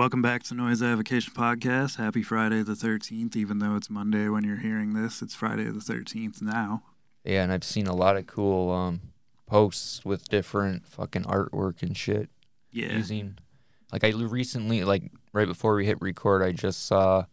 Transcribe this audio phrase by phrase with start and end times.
[0.00, 1.96] welcome back to Noise Avocation Podcast.
[1.96, 5.20] Happy Friday the 13th, even though it's Monday when you're hearing this.
[5.20, 6.84] It's Friday the 13th now.
[7.22, 9.02] Yeah, and I've seen a lot of cool um,
[9.44, 12.30] posts with different fucking artwork and shit
[12.72, 12.94] Yeah.
[12.94, 13.36] using.
[13.92, 17.26] Like I recently, like right before we hit record, I just saw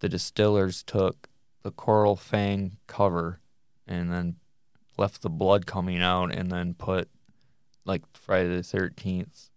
[0.00, 1.30] the distillers took
[1.62, 3.40] the Coral Fang cover
[3.88, 4.36] and then
[4.98, 7.08] left the blood coming out and then put
[7.86, 9.48] like Friday the Thirteenth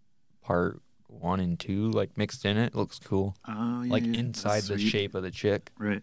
[0.42, 0.82] part
[1.20, 2.76] one and two like mixed in it.
[2.76, 3.36] Looks cool.
[3.48, 3.92] Oh, yeah.
[3.92, 4.20] like yeah.
[4.20, 5.72] inside the shape of the chick.
[5.78, 6.02] Right.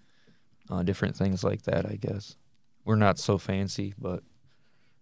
[0.71, 1.87] uh, different things like that.
[1.87, 2.37] I guess
[2.85, 4.23] we're not so fancy, but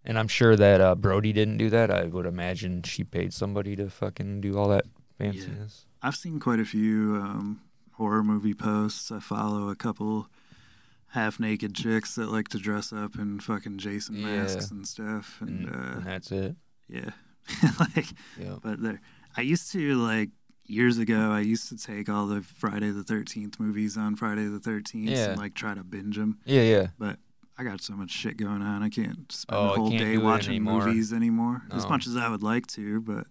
[0.04, 1.90] and I'm sure that uh, Brody didn't do that.
[1.90, 4.84] I would imagine she paid somebody to fucking do all that
[5.18, 5.84] fanciness.
[6.02, 9.10] I've seen quite a few um, horror movie posts.
[9.10, 10.28] I follow a couple
[11.08, 14.26] half naked chicks that like to dress up in fucking Jason Yeah.
[14.42, 15.38] masks and stuff.
[15.40, 16.56] And, And, uh, and that's it.
[16.88, 17.10] yeah.
[17.80, 18.06] like,
[18.38, 18.56] Yeah.
[18.62, 19.00] but there,
[19.36, 20.30] I used to like
[20.66, 21.30] years ago.
[21.30, 25.30] I used to take all the Friday the Thirteenth movies on Friday the Thirteenth Yeah.
[25.30, 26.38] and like try to binge them.
[26.44, 26.86] Yeah, yeah.
[26.98, 27.18] But
[27.58, 28.82] I got so much shit going on.
[28.82, 30.86] I can't spend Oh, the whole day watching anymore.
[30.86, 31.62] movies anymore.
[31.70, 33.26] As much as I would like to, but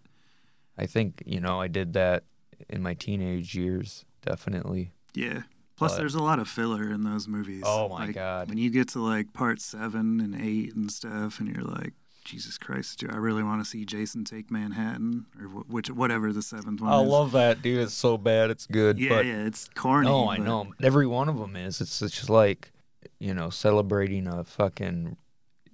[0.77, 2.23] I think you know I did that
[2.70, 4.05] in my teenage years.
[4.22, 4.92] Definitely.
[5.14, 5.42] yeah.
[5.75, 7.64] Plus, But- there's a lot of filler in those movies.
[7.66, 8.47] Oh my Like, god.
[8.47, 12.57] When you get to like part seven and eight and stuff, and you're like, Jesus
[12.57, 16.41] Christ, do I really want to see Jason take Manhattan or wh- which whatever the
[16.41, 17.07] seventh one I is?
[17.07, 17.80] love that dude.
[17.81, 18.49] It's so bad.
[18.49, 18.97] It's good.
[18.99, 20.07] yeah, but yeah, it's corny.
[20.07, 20.73] no, I but- know.
[20.81, 21.81] Every one of them is.
[21.81, 22.71] It's it's just like
[23.19, 25.17] you know celebrating a fucking.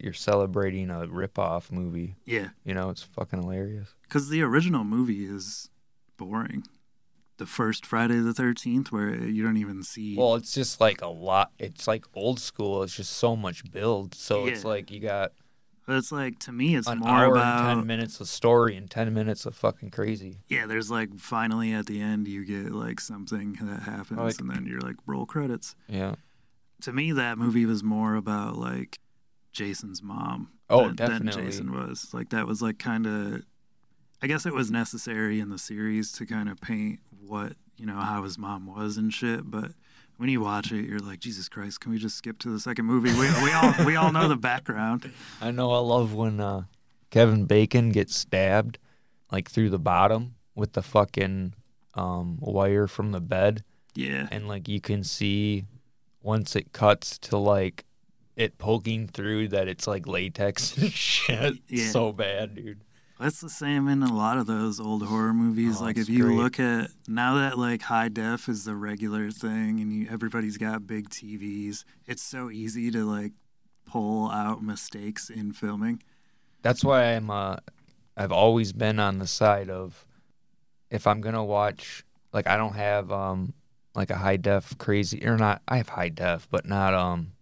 [0.02, 2.16] You're celebrating a rip-off movie.
[2.26, 3.90] Yeah, You know, it's fucking hilarious.
[4.04, 5.70] because the original movie is
[6.16, 6.64] boring.
[7.36, 10.16] The first Friday the Thirteenth, where you don't even see.
[10.18, 11.52] Well, it's just like a lot.
[11.60, 12.82] It's like old school.
[12.84, 14.16] It's just so much build.
[14.16, 15.34] So it's like you got
[15.90, 18.76] But it's like to me, it's an more hour about and ten minutes of story
[18.76, 20.38] and ten minutes of fucking crazy.
[20.48, 20.68] yeah.
[20.68, 24.68] There's like finally at the end you get like something that happens, Like- and then
[24.68, 25.76] you're like roll credits.
[25.88, 26.14] Yeah.
[26.82, 29.00] To me, that movie was more about like
[29.52, 30.52] Jason's mom.
[30.70, 31.32] Oh, than, than.
[31.32, 33.42] Jason was like that was like kind of.
[34.22, 37.96] I guess it was necessary in the series to kind of paint what you know
[37.96, 39.72] how his mom was and shit, but.
[40.20, 41.80] When you watch it, you're like, Jesus Christ!
[41.80, 43.10] Can we just skip to the second movie?
[43.14, 45.10] We, we all we all know the background.
[45.42, 45.72] I know.
[45.72, 46.64] I love when uh,
[47.10, 48.80] Kevin Bacon gets stabbed,
[49.32, 51.54] like through the bottom with the fucking
[51.94, 53.64] um, wire from the bed,
[53.96, 55.64] Yeah, and like you can see
[56.22, 57.86] once it cuts to like
[58.36, 61.60] it poking through that it's like latex and shit.
[61.70, 61.92] Yeah.
[61.92, 62.82] So bad, dude.
[63.20, 65.78] That's the same in a lot of those old horror movies.
[65.80, 66.38] Oh, like if you great.
[66.38, 70.88] look at now that like high def is the regular thing, and you, everybody's got
[70.88, 73.34] big TVs, it's so easy to like
[73.86, 76.02] pull out mistakes in filming.
[76.62, 77.58] That's why I'm uh
[78.16, 80.06] I've always been on the side of
[80.90, 83.54] if I'm gonna watch like I don't have um
[83.96, 87.34] like a high def crazy or not I have high def but not um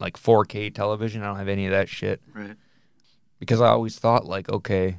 [0.00, 1.22] like 4K television.
[1.22, 2.56] I don't have any of that shit Right.
[3.38, 4.98] because I always thought like okay,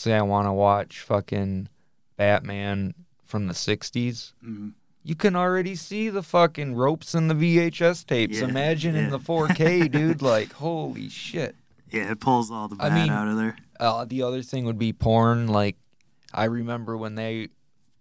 [0.00, 1.68] say I want to watch fucking
[2.16, 4.32] Batman from the 60s.
[4.44, 4.72] Mm.
[5.02, 8.38] You can already see the fucking ropes in the VHS tapes.
[8.38, 10.20] Yeah, Imagine in the 4K, dude.
[10.26, 11.54] Like, holy shit.
[11.90, 13.56] Yeah, it pulls all the I bad mean- out of there.
[13.78, 15.46] Uh, the other thing would be porn.
[15.48, 15.76] Like,
[16.32, 17.48] I remember when they,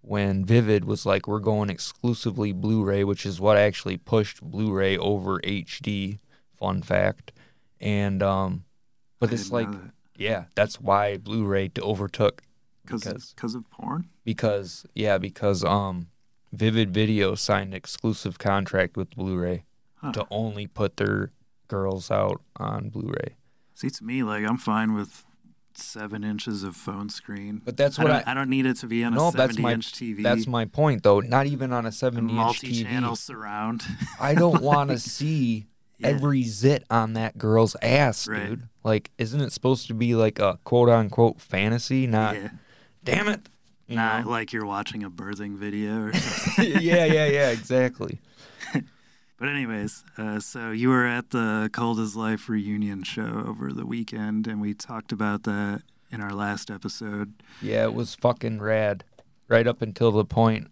[0.01, 5.39] when Vivid was like, we're going exclusively Blu-ray, which is what actually pushed Blu-ray over
[5.41, 6.19] HD.
[6.57, 7.33] Fun fact,
[7.81, 8.63] and um,
[9.19, 9.67] but I it's like.
[10.17, 12.41] Yeah, that's why Blu-ray overtook
[12.87, 14.07] Cause because- of, porn.
[14.23, 16.07] because yeah because um,
[16.53, 19.65] Vivid Video signed exclusive contract with Blu-ray
[19.97, 20.11] Huh.
[20.11, 21.31] to only put their
[21.67, 23.35] girls out on Blu-ray.
[23.73, 25.23] See, to me, like I'm fine with
[25.73, 27.61] seven inches of phone screen.
[27.63, 29.31] But that's I what don't, I, I, don't need it to be on a No,
[29.31, 30.21] that's 70 my- inch TV.
[30.23, 31.19] That's my point, though.
[31.21, 33.83] Not even on a a 70 inch multi-channel surround.
[34.19, 35.65] I don't want to see
[35.97, 36.07] Yeah.
[36.09, 38.49] every zit on that girl's ass, Right.
[38.49, 38.63] dude.
[38.83, 42.05] Like, isn't it supposed to be like a quote unquote fantasy?
[42.07, 42.49] Not, yeah.
[43.03, 43.41] damn it.
[43.87, 44.31] Not know?
[44.31, 46.65] like you're watching a birthing video or something.
[46.81, 48.19] yeah, yeah, yeah, exactly.
[49.39, 53.85] but anyways, uh, so you were at the Cold as Life reunion show over the
[53.85, 57.33] weekend, and we talked about that in our last episode.
[57.61, 59.03] Yeah, it was fucking rad.
[59.47, 60.71] Right up until the point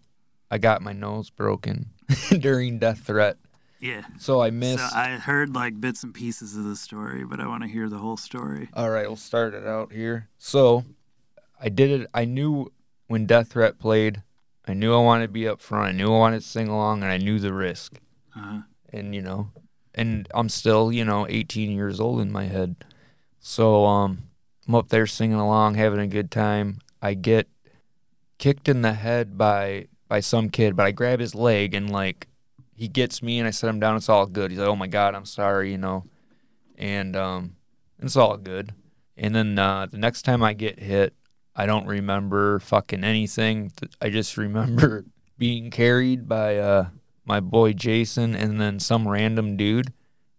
[0.50, 1.90] I got my nose broken
[2.38, 3.36] during Death Threat.
[3.84, 4.00] Yeah.
[4.16, 4.78] So I missed.
[4.78, 7.90] So I heard like bits and pieces of the story, but I want to hear
[7.90, 8.70] the whole story.
[8.72, 10.30] All right, we'll start it out here.
[10.38, 10.86] So,
[11.60, 12.08] I did it.
[12.14, 12.72] I knew
[13.08, 14.22] when Death Threat played,
[14.66, 15.88] I knew I wanted to be up front.
[15.88, 18.00] I knew I wanted to sing along, and I knew the risk.
[18.34, 18.60] Uh-huh.
[18.90, 19.50] And you know,
[19.94, 22.76] and I'm still you know 18 years old in my head.
[23.38, 24.30] So um,
[24.66, 26.78] I'm up there singing along, having a good time.
[27.02, 27.48] I get
[28.38, 32.28] kicked in the head by by some kid, but I grab his leg and like
[32.74, 33.96] he gets me and I set him down.
[33.96, 34.50] It's all good.
[34.50, 36.04] He's like, "Oh my god, I'm sorry," you know,
[36.76, 37.56] and um,
[38.00, 38.74] it's all good.
[39.16, 41.14] And then uh, the next time I get hit,
[41.54, 43.72] I don't remember fucking anything.
[44.00, 45.04] I just remember
[45.38, 46.88] being carried by uh,
[47.24, 49.92] my boy Jason and then some random dude.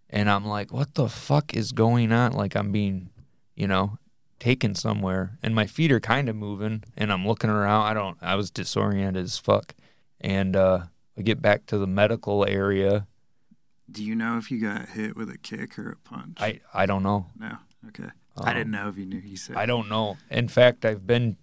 [0.09, 2.33] And I'm like, what the fuck is going on?
[2.33, 3.09] Like, I'm being,
[3.55, 3.97] you know,
[4.39, 5.38] taken somewhere.
[5.41, 6.83] And my feet are kind of moving.
[6.95, 7.85] And I'm looking around.
[7.85, 9.73] I don't, I was disoriented as fuck.
[10.21, 10.85] And uh,
[11.17, 13.07] I get back to the medical area.
[13.89, 16.38] Do you know if you got hit with a kick or a punch?
[16.39, 17.27] I, I don't know.
[17.38, 17.57] No.
[17.88, 18.09] Okay.
[18.38, 19.19] I didn't know if you knew.
[19.19, 19.56] You said.
[19.56, 20.17] Um, I don't know.
[20.29, 21.38] In fact, I've been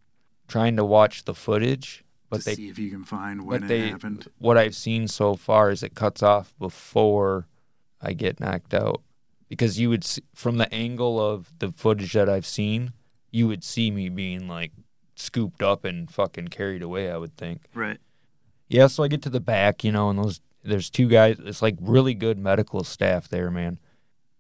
[0.49, 3.69] trying to watch the footage, but to they see if you can find when it
[3.69, 4.29] they happened.
[4.39, 7.47] what I've seen so far is it cuts off before
[8.01, 9.01] I get knocked out
[9.49, 12.93] because you would see, from the angle of the footage that I've seen,
[13.31, 14.73] you would see me being like
[15.15, 17.11] scooped up and fucking carried away.
[17.11, 17.63] I would think.
[17.73, 17.99] Right.
[18.69, 21.37] Yeah, so I get to the back, you know, and those there's two guys.
[21.45, 23.79] It's like really good medical staff there, man.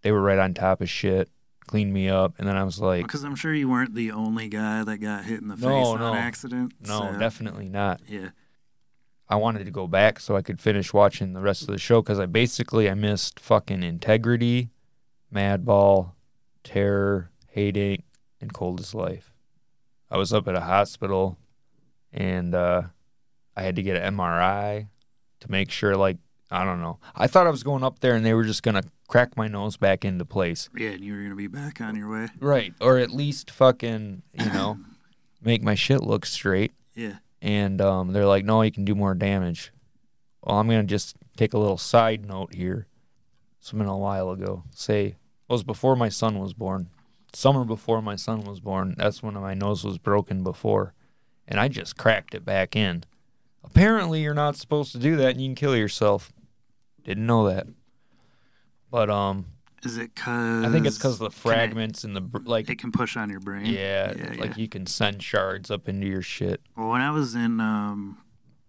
[0.03, 1.29] They were right on top of shit,
[1.67, 4.49] cleaned me up, and then I was like, Because I'm sure you weren't the only
[4.49, 6.15] guy that got hit in the face No, on no.
[6.15, 6.73] accident.
[6.87, 8.01] no, so- definitely not.
[8.09, 8.31] Yeah.
[9.29, 12.03] I wanted to go back so I could finish watching the rest of the show
[12.03, 14.71] because I basically I missed fucking Integrity,
[15.35, 16.13] Madball,
[16.65, 18.03] Terror, Hate Inc.,
[18.41, 19.33] and Cold as Life.
[20.11, 21.39] I was up at a hospital,
[22.13, 22.83] and uh,
[23.57, 24.89] I had to get an MRI
[25.41, 25.97] to make sure.
[25.97, 26.19] Like
[26.51, 26.99] I don't know.
[27.15, 29.77] I thought I was going up there and they were just gonna crack my nose
[29.77, 32.29] back into place, Yeah, and you were gonna be back on your way.
[32.41, 32.75] right?
[32.81, 34.79] Or at least fucking you know
[35.43, 37.17] make my shit look straight Yeah.
[37.41, 39.73] and um, they're like, "No, you can do more damage."
[40.43, 42.87] Well, I'm gonna just take a little side note here.
[43.61, 44.65] It's been a while ago.
[44.75, 45.17] Say it
[45.49, 46.89] was before my son was born.
[47.33, 48.95] Summer before my son was born.
[48.99, 50.93] That's when my nose was broken before,
[51.49, 53.05] and I just cracked it back in.
[53.65, 56.33] Apparently, you're not supposed to do that, and you can kill yourself.
[57.05, 57.67] Didn't know that.
[58.91, 59.47] But um,
[59.85, 60.65] Is it cause?
[60.65, 62.69] I think it's because of the can it- fragments and the br- like.
[62.69, 63.67] It can push on your brain.
[63.67, 64.35] Yeah, Yeah.
[64.39, 66.61] like you can send shards up into your shit.
[66.77, 68.19] Well, when I was in um,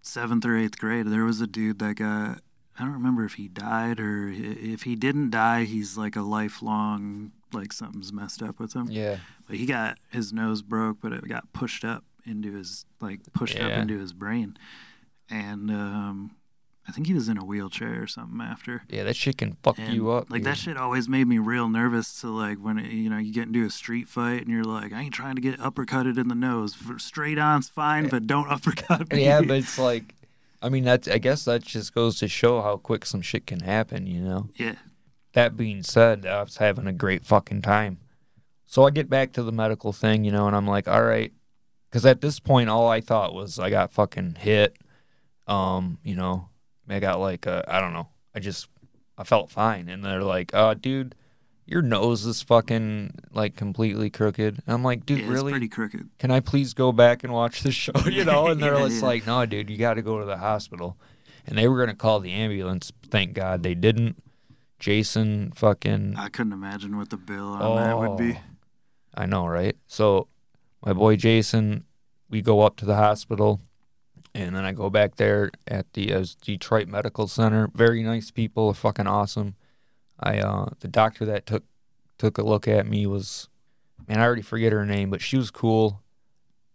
[0.01, 2.39] seventh or eighth grade, there was a dude that got.
[2.79, 7.31] I don't remember if he died or if he didn't die, he's like a lifelong
[7.51, 8.87] like something's messed up with him.
[8.89, 9.17] Yeah.
[9.47, 13.59] But he got his nose broke, but it got pushed up into his like pushed
[13.59, 14.57] up into his brain,
[15.29, 16.31] and um,
[16.87, 18.83] I think he was in a wheelchair or something after.
[18.89, 20.29] Yeah, that shit can fuck And, you up.
[20.29, 23.33] Like that shit always made me real nervous to like when it, you know you
[23.33, 26.27] get into a street fight and you're like I ain't trying to get uppercutted in
[26.27, 26.73] the nose.
[26.73, 29.23] For straight on's fine, but don't uppercut me.
[29.23, 30.13] Yeah, but it's like,
[30.61, 31.07] I mean, that's.
[31.07, 34.05] I guess that just goes to show how quick some shit can happen.
[34.05, 34.49] You know.
[34.55, 34.75] yeah,
[35.33, 37.99] That being said, I was having a great fucking time.
[38.65, 41.31] So I get back to the medical thing, you know, and I'm like, all right,
[41.93, 44.75] because at this point, all I thought was I got fucking hit.
[45.45, 46.49] Um, you know,
[46.89, 48.07] I got like uh, I don't know.
[48.33, 48.67] I just
[49.15, 51.13] I felt fine, and they're like, uh, dude.
[51.65, 54.55] Your nose is fucking like completely crooked.
[54.55, 55.53] And I'm like, dude, yeah, really?
[55.53, 56.09] it's pretty crooked.
[56.19, 57.93] can I please go back and watch the show?
[58.05, 59.07] You know, and they're Yeah, just yeah.
[59.07, 60.97] like, no, dude, you got to go to the hospital.
[61.47, 62.91] And they were gonna call the ambulance.
[63.09, 64.21] Thank God they didn't.
[64.77, 68.33] Jason, fucking, I couldn't imagine what the bill on that would be.
[68.33, 68.41] Oh,
[69.13, 69.77] I know, right?
[69.87, 70.27] So,
[70.85, 71.85] my boy Jason,
[72.29, 73.61] we go up to the hospital,
[74.33, 77.69] and then I go back there at the uh, Detroit Medical Center.
[77.73, 79.55] Very nice people, fucking awesome.
[80.19, 81.63] I uh, the doctor that took
[82.17, 83.49] took a look at me was,
[84.07, 86.01] man, I already forget her name, but she was cool.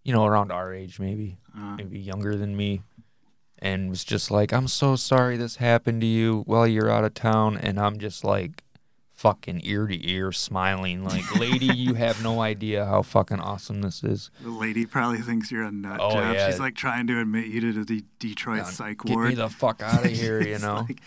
[0.04, 2.82] You know, around our age, maybe Uh, maybe younger than me,
[3.58, 7.14] and was just like, "I'm so sorry this happened to you while you're out of
[7.14, 8.62] town," and I'm just like,
[9.18, 14.04] fucking ear to ear, smiling like, "Lady, you have no idea how fucking awesome this
[14.04, 16.34] is." the lady probably thinks you're a nut Oh, job.
[16.34, 16.48] yeah.
[16.48, 19.28] She's like trying to admit you to the Detroit Yeah, psych Get ward.
[19.30, 20.86] me the fuck out of here, you know.
[20.88, 21.00] like,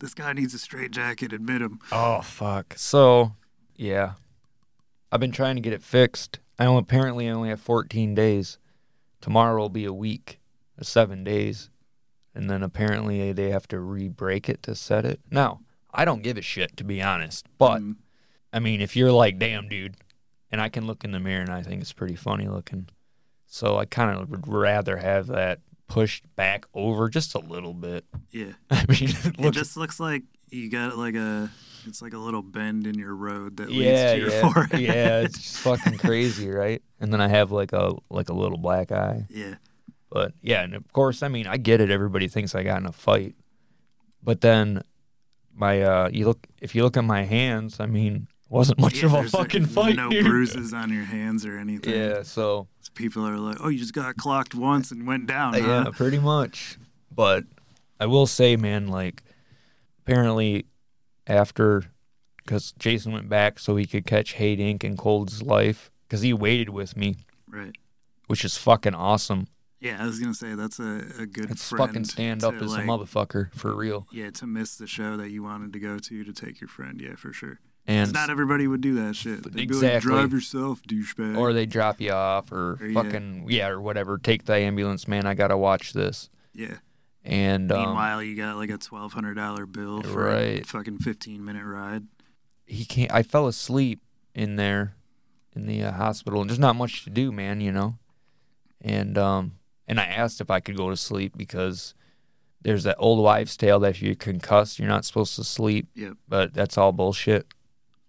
[0.00, 1.32] this guy needs a straight jacket.
[1.32, 1.78] Admit him.
[1.92, 2.74] Oh fuck.
[2.76, 3.34] So,
[3.76, 4.14] yeah,
[5.12, 6.40] I've been trying to get it fixed.
[6.58, 8.58] I only, apparently only have 14 days.
[9.20, 10.40] Tomorrow will be a week,
[10.78, 11.70] uh, seven days,
[12.34, 15.20] and then apparently they have to re-break it to set it.
[15.30, 15.60] Now,
[15.92, 17.96] I don't give a shit to be honest, but Mm,
[18.52, 19.96] I mean, if you're like, damn, dude,
[20.50, 22.88] and I can look in the mirror and I think it's pretty funny looking,
[23.46, 28.04] so I kind of would rather have that pushed back over just a little bit.
[28.30, 31.50] yeah, I mean, it it just looks like you got like a.
[31.86, 34.80] It's like a little bend in your road that yeah, leads to your yeah, forehead.
[34.80, 35.20] yeah.
[35.20, 36.82] It's just fucking crazy, right?
[37.00, 39.26] And then I have like a like a little black eye.
[39.30, 39.54] yeah.
[40.10, 41.90] But yeah, and of course, I mean, I get it.
[41.90, 43.36] Everybody thinks I got in a fight,
[44.22, 44.82] but then
[45.58, 49.06] my uh, you look if you look at my hands, I mean, wasn't much Yeah,
[49.06, 49.96] of a fucking like, fight.
[49.96, 50.24] No dude.
[50.26, 51.94] bruises on your hands or anything.
[51.94, 55.84] Yeah, so People are like, "Oh, you just got clocked once and went down." Yeah,
[55.84, 56.78] huh?" pretty much.
[57.14, 57.44] But
[58.00, 59.22] I will say, man, like
[60.00, 60.66] apparently
[61.26, 61.84] after
[62.44, 64.82] because Jason went back so he could catch Hate Inc.
[64.82, 67.76] and Cold as Life because he waited with me, Right.
[68.26, 69.46] which is fucking awesome.
[69.80, 71.50] Yeah, I was gonna say that's a, a good.
[71.50, 74.06] It's fucking stand up as like, a motherfucker for real.
[74.12, 77.00] Yeah, to miss the show that you wanted to go to to take your friend.
[77.00, 77.60] Yeah, for sure.
[77.86, 79.42] And not everybody would do that shit.
[79.44, 80.10] They'd be like, Exactly.
[80.10, 81.38] drive yourself, douchebag.
[81.38, 84.18] or they drop you off or, Or, fucking yeah or whatever.
[84.18, 85.24] Take the ambulance, man.
[85.26, 86.28] I gotta watch this.
[86.52, 86.78] yeah.
[87.24, 90.60] And um, Meanwhile, you got like a twelve hundred dollar bill for Right.
[90.62, 92.04] a fucking fifteen minute ride.
[92.66, 93.12] he can't.
[93.12, 94.00] I fell asleep
[94.34, 94.94] in there,
[95.54, 97.60] in the uh, hospital, and there's not much to do, man.
[97.60, 97.98] You know,
[98.80, 99.57] and um,
[99.88, 101.94] and I asked if I could go to sleep because
[102.62, 105.88] there's that old wives' tale that if you're concussed, you're not supposed to sleep.
[105.94, 106.12] Yep.
[106.28, 107.46] But that's all bullshit.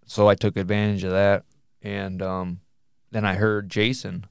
[0.06, 1.46] So I took advantage of that,
[1.82, 2.60] and um,
[3.12, 4.26] then I heard Jason,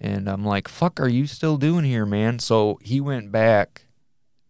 [0.00, 3.86] and I'm like, "Fuck, are you still doing here, man?" So he went back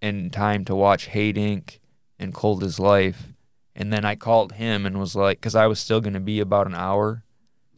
[0.01, 1.79] in time to watch Hate Inc.
[2.19, 3.29] and Cold as Life.
[3.75, 6.41] And then I called him and was like, because I was still going to be
[6.41, 7.23] about an hour.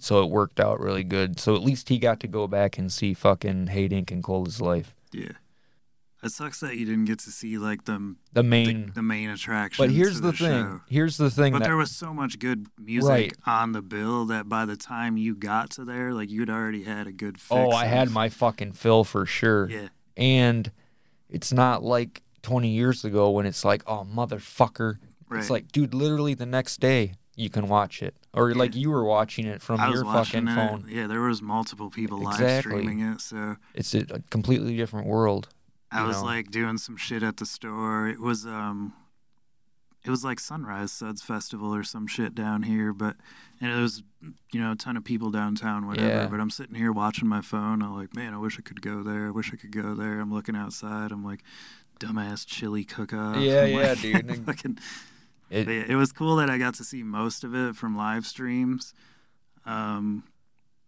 [0.02, 1.38] So it worked out really good.
[1.38, 4.10] So at least he got to go back and see fucking Hate Inc.
[4.10, 4.94] and Cold as Life.
[5.12, 5.32] Yeah.
[6.22, 8.92] It sucks that you didn't get to see like the The the, main.
[8.94, 9.82] the main attraction.
[9.82, 10.62] but here's the, the thing.
[10.64, 10.80] show.
[10.88, 11.52] Here's the thing.
[11.52, 13.32] But that, there was so much good music Right.
[13.46, 17.06] on the bill that by the time you got to there, like you'd already had
[17.06, 17.50] a good fix.
[17.52, 19.68] oh, I had my fucking fill for sure.
[19.70, 19.88] Yeah.
[20.16, 20.70] And
[21.30, 24.96] it's not like 20 years ago when it's like, oh, motherfucker.
[25.28, 25.40] Right.
[25.40, 28.14] It's like, dude, literally the next day you can watch it.
[28.34, 30.54] Or like you were watching it from I your fucking it.
[30.54, 30.84] phone.
[30.88, 35.48] Yeah, there was multiple people live streaming it, so It's a, a completely different world.
[35.90, 36.26] I was know?
[36.26, 38.06] like doing some shit at the store.
[38.06, 38.92] It was um
[40.04, 43.16] it was like Sunrise Suds Festival or some shit down here, but
[43.60, 44.02] and it was
[44.52, 46.08] you know, a ton of people downtown, whatever.
[46.08, 46.26] Yeah.
[46.26, 49.02] But I'm sitting here watching my phone, I'm like, Man, I wish I could go
[49.02, 50.20] there, I wish I could go there.
[50.20, 51.42] I'm looking outside, I'm like
[51.98, 53.36] dumbass chili cook off.
[53.36, 54.36] Yeah, I'm yeah, like, dude.
[54.46, 54.78] Fucking
[55.50, 58.94] It, it was cool that I got to see most of it from live streams.
[59.66, 60.24] Um,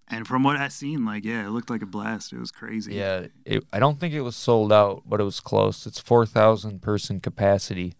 [0.08, 2.32] and from what I seen, like, yeah, it looked like a blast.
[2.32, 2.94] It was crazy.
[2.94, 5.86] Yeah, it, I don't think it was sold out, but it was close.
[5.86, 7.94] It's four thousand person capacity,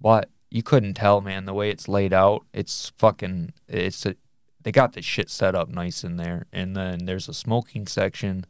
[0.00, 2.44] but you couldn't tell, man, the way it's laid out.
[2.52, 3.52] It's fucking.
[3.66, 4.14] It's a,
[4.62, 8.44] they got the shit set up nice in there, and then there's a smoking section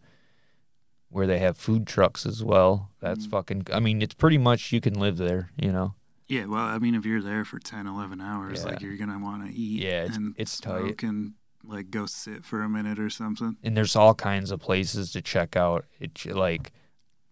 [1.10, 2.90] where they have food trucks as well.
[3.00, 3.30] That's Mhm.
[3.30, 3.66] fucking.
[3.72, 5.94] I mean, it's pretty much you can live there, you know.
[6.28, 8.70] Yeah, well, I mean, if you're there for 10, 11 hours, Yeah.
[8.72, 10.80] like, you're going to want to eat Yeah, it's- and it's tight.
[10.80, 11.32] smoke and,
[11.64, 13.56] like, go sit for a minute or something.
[13.62, 15.86] and there's all kinds of places to check out.
[16.00, 16.72] It like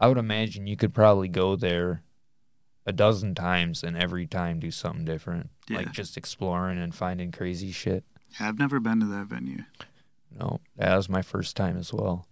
[0.00, 2.02] I would imagine you could probably go there
[2.86, 5.50] a dozen times and every time do something different.
[5.68, 5.78] Yeah.
[5.78, 8.04] Like just exploring and finding crazy shit.
[8.38, 9.64] Yeah, I've never been to that venue.
[10.30, 12.26] No, that was my first time as well.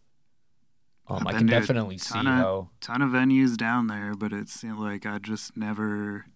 [1.09, 2.71] Um, I can definitely see of- how.
[2.80, 6.26] Ton of venues down there, but it seemed like I just never.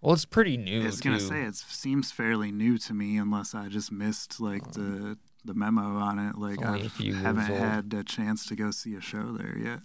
[0.00, 0.82] Well, it's pretty new.
[0.82, 1.26] I was gonna too.
[1.26, 5.98] say it seems fairly new to me, unless I just missed like the the memo
[5.98, 6.36] on it.
[6.36, 9.80] Like I a haven't had a chance to go see a show there yet.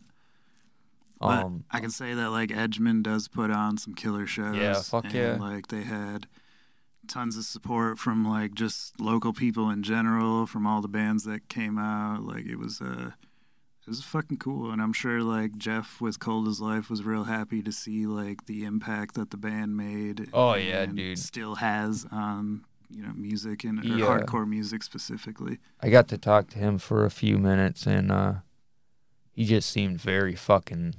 [1.20, 4.56] But Um, I can say that like Edgeman does put on some killer shows.
[4.56, 5.38] Yeah, fuck and, yeah.
[5.40, 6.28] Like they had
[7.08, 11.50] tons of support from like just local people in general, from all the bands that
[11.50, 12.24] came out.
[12.24, 13.12] Like it was uh
[13.86, 17.25] it was fucking cool, and I'm sure like Jeff with Cold as Life was real
[17.25, 20.27] happy to see like the impact that the band made.
[20.34, 21.20] Oh, yeah, and dude.
[21.20, 24.06] Still has on you know music and Yeah.
[24.06, 25.60] hardcore music specifically.
[25.82, 28.34] I got to talk to him for a few minutes, and uh,
[29.32, 30.96] he just seemed very fucking,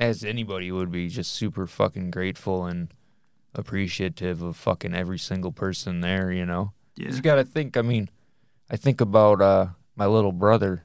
[0.00, 2.92] as anybody would be, just super fucking grateful and
[3.54, 6.32] appreciative of fucking every single person there.
[6.32, 7.10] You know Yeah.
[7.12, 7.76] you got to think.
[7.76, 8.08] I mean,
[8.70, 10.84] I think about uh, my little brother.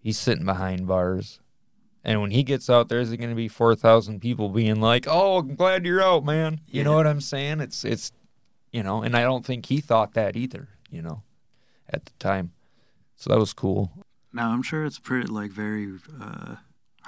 [0.00, 1.40] He's sitting behind bars.
[2.02, 5.06] And when he gets out there, there's going to be four thousand people being like,
[5.06, 7.60] "Oh, I'm glad you're out, man." You know what I'm saying?
[7.60, 8.10] It's it's,
[8.72, 10.68] you know, and I don't think he thought that either.
[10.90, 11.22] You know,
[11.90, 12.52] at the time,
[13.16, 13.92] so that was cool.
[14.32, 16.54] Now I'm sure it's pretty like very uh,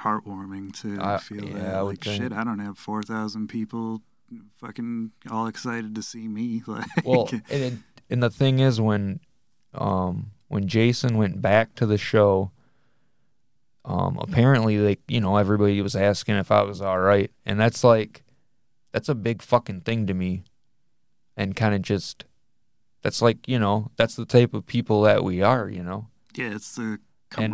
[0.01, 1.75] heartwarming to I- feel yeah, that.
[1.77, 2.21] I like think.
[2.23, 4.03] shit, I don't have four thousand people
[4.59, 6.63] fucking all excited to see me.
[6.67, 7.73] Like, Well, and it,
[8.11, 9.21] and the thing is, when
[9.75, 12.51] um when Jason went back to the show,
[13.85, 17.83] um apparently like you know everybody was asking if I was all right, and that's
[17.85, 18.23] like
[18.93, 20.45] that's a big fucking thing to me,
[21.37, 22.25] and kind of just
[23.03, 26.55] that's like you know that's the type of people that we are, you know, yeah,
[26.55, 27.01] it's the And-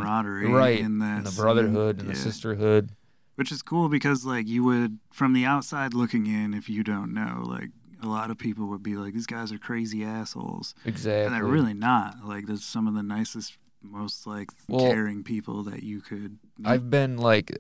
[0.00, 2.90] camaraderie right, in that and the brotherhood and the sisterhood.
[3.36, 7.14] which is cool because like you would from the outside looking in, if you don't
[7.14, 7.70] know, like
[8.02, 10.74] a lot of people would be like, these guys are crazy assholes.
[10.84, 11.24] Exactly.
[11.24, 12.24] And they're really not.
[12.24, 16.38] Like, there's some of the nicest, most like Well, caring people that you could.
[16.58, 16.66] meet.
[16.66, 17.58] I've been like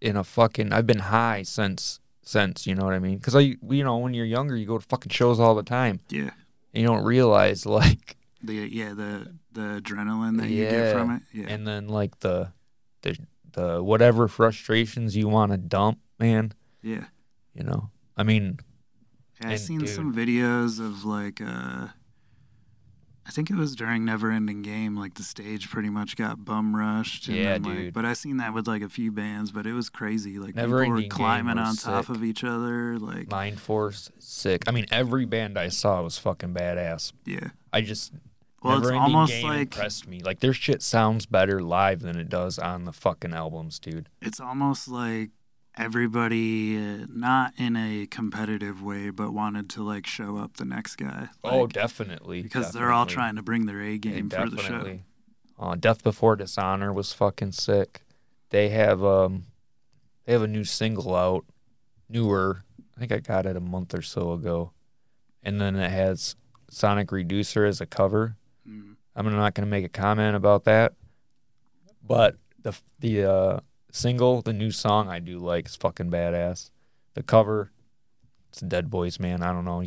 [0.00, 0.72] in a fucking.
[0.72, 3.18] I've been high since since you know what I mean.
[3.18, 6.00] Because I, you know, when you're younger, you go to fucking shows all the time,
[6.10, 6.30] yeah.
[6.74, 11.22] and you don't realize like, The yeah the the adrenaline that you get from it.
[11.32, 11.46] Yeah.
[11.48, 12.52] and then like the
[13.02, 13.18] the
[13.52, 16.52] the whatever frustrations you want to dump, man.
[16.82, 17.04] yeah.
[17.54, 18.60] You know, I mean,
[19.40, 21.88] Yeah, I've seen dude- some videos of like uh
[23.28, 26.74] I think it was during Never Ending Game, like the stage pretty much got bum
[26.74, 27.28] rushed.
[27.28, 27.94] Yeah, then, like, dude.
[27.94, 30.38] But I seen that with like a few bands, but it was crazy.
[30.38, 32.98] Like Never people were climbing on was top of each other.
[32.98, 34.64] Like Mindforce, sick.
[34.66, 37.12] I mean, every band I saw was fucking badass.
[37.26, 37.48] yeah.
[37.70, 38.14] I just
[38.62, 40.20] Well, it's Never Ending almost Game like impressed me.
[40.22, 44.08] Like their shit sounds better live than it does on the fucking albums, dude.
[44.22, 45.30] it's almost like
[45.78, 50.96] everybody uh, not in a competitive way but wanted to like show up the next
[50.96, 51.28] guy.
[51.44, 52.42] oh, definitely.
[52.42, 54.62] because they're all trying to bring their A game for the show.
[54.62, 55.04] definitely.
[55.58, 58.02] Uh, Death Before Dishonor was fucking sick.
[58.50, 59.44] They have um,
[60.24, 61.44] they have a new single out,
[62.08, 62.62] newer.
[62.96, 64.72] I think I got it a month or so ago,
[65.42, 66.36] and then it has
[66.70, 68.36] Sonic Reducer as a cover.
[68.68, 68.96] Mm.
[69.16, 70.94] I'm not going to make a comment about that,
[72.06, 75.66] but the the uh, single, the new song, I do like.
[75.66, 76.70] It's fucking badass.
[77.14, 77.70] The cover,
[78.50, 79.42] it's a Dead Boys, man.
[79.42, 79.82] I don't know.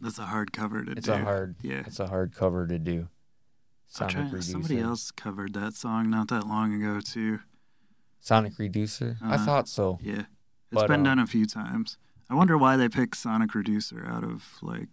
[0.00, 1.12] That's a hard cover to It's do.
[1.12, 1.82] a hard, yeah.
[1.86, 3.08] it's a hard cover to do.
[3.88, 4.52] Sonic Reducer.
[4.52, 7.40] somebody else covered that song not that long ago too.
[8.20, 9.18] Sonic Reducer.
[9.20, 9.98] I Uh, thought so.
[10.00, 10.26] Yeah, it's
[10.72, 11.98] But, been um, done a few times.
[12.28, 14.88] I wonder why they picked Sonic Reducer out of like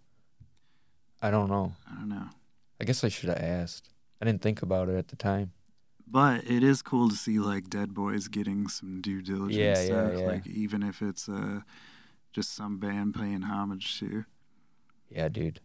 [1.22, 1.74] I don't know.
[1.90, 2.28] I don't know.
[2.80, 3.88] I guess I should have asked.
[4.20, 5.52] I didn't think about it at the time.
[6.10, 9.56] But it is cool to see like Dead Boys getting some due diligence.
[9.56, 10.26] Yeah, yeah, yeah.
[10.26, 11.60] Like even if it's uh
[12.32, 14.24] just some band paying homage to
[15.10, 15.60] Yeah, dude.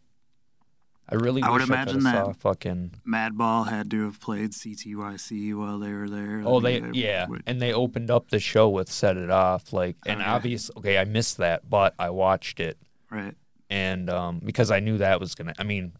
[1.10, 2.94] I really I would imagine I that- saw fucking.
[3.06, 6.42] Madball had to have played CTYC while they were there.
[6.46, 9.74] Oh, I they yeah, would- and they opened up the show with "Set It Off,"
[9.74, 10.30] like, and Okay.
[10.30, 10.72] obvious.
[10.78, 12.78] Okay, I missed that, but I watched it,
[13.10, 13.36] right.
[13.70, 15.54] and um, because I knew that was gonna.
[15.60, 15.92] I mean,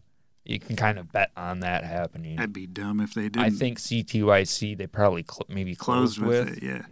[0.44, 2.38] you can kind of bet on that happening.
[2.38, 3.40] I'd be dumb if they didn't.
[3.40, 6.58] I think CTYC they probably cl- maybe closed closed, with, with.
[6.58, 6.62] it.
[6.62, 6.82] Yeah.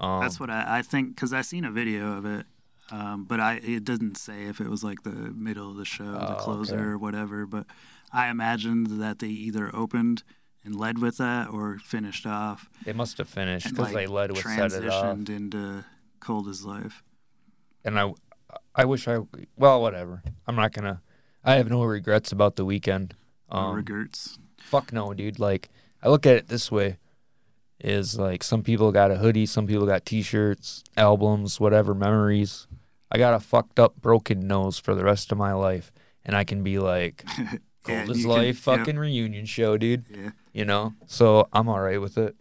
[0.00, 2.46] Um, That's what I, I think because I seen a video of it,
[2.90, 6.04] um, but I it doesn't say if it was like the middle of the show,
[6.20, 6.84] Oh, the closer okay.
[6.84, 7.46] or whatever.
[7.46, 7.66] But
[8.12, 10.22] I imagined that they either opened
[10.64, 14.30] and led with that or finished off they must have finished because like they led
[14.32, 15.84] with "Set It Off." transitioned into
[16.20, 17.02] Cold as Life.
[17.84, 18.12] and I,
[18.74, 19.18] I wish I,
[19.56, 20.22] well, whatever.
[20.46, 21.00] I'm not gonna.
[21.44, 23.14] I have no regrets about the weekend.
[23.52, 24.38] No Um, regrets.
[24.58, 25.38] fuck no, dude.
[25.38, 25.68] Like
[26.02, 26.98] I look at it this way:
[27.80, 32.66] is like some people got a hoodie, some people got T-shirts, albums, whatever, memories.
[33.10, 35.90] I got a fucked up, broken nose for the rest of my life,
[36.24, 37.54] and I can be like, Yeah,
[38.04, 38.78] "Cold as can- life, yep.
[38.78, 40.30] fucking reunion show, dude." Yeah.
[40.52, 42.36] You know, so I'm all right with it.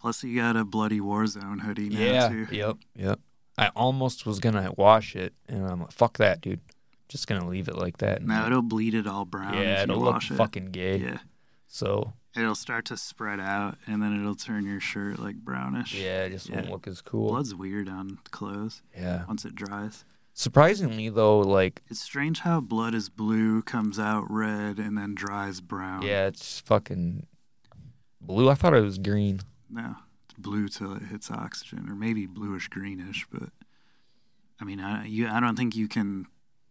[0.00, 2.28] Plus, you got a bloody Warzone hoodie now yeah.
[2.28, 2.46] too.
[2.50, 2.76] Yep.
[2.96, 3.20] Yep.
[3.58, 6.60] I almost was gonna wash it, and I'm like, "Fuck that, dude."
[7.10, 8.22] Just gonna leave it like that.
[8.22, 9.54] No, it'll bleed it all brown.
[9.54, 10.34] yeah, it'll look it.
[10.34, 10.96] fucking gay.
[10.98, 11.18] Yeah,
[11.66, 15.92] So it'll start to spread out, and then it'll turn your shirt like brownish.
[15.94, 17.30] yeah, it just won't look as cool.
[17.30, 19.24] Blood's weird on clothes Yeah.
[19.26, 20.04] once it dries.
[20.34, 25.60] Surprisingly though, like It's strange how blood is blue, comes out red, and then dries
[25.60, 26.02] brown.
[26.02, 27.26] yeah, it's fucking
[28.20, 28.48] blue.
[28.48, 29.40] I thought it was green.
[29.68, 29.96] No,
[30.26, 33.26] it's blue till it hits oxygen, or maybe bluish greenish.
[33.30, 33.50] But
[34.60, 36.26] I mean, I you I don't think you can.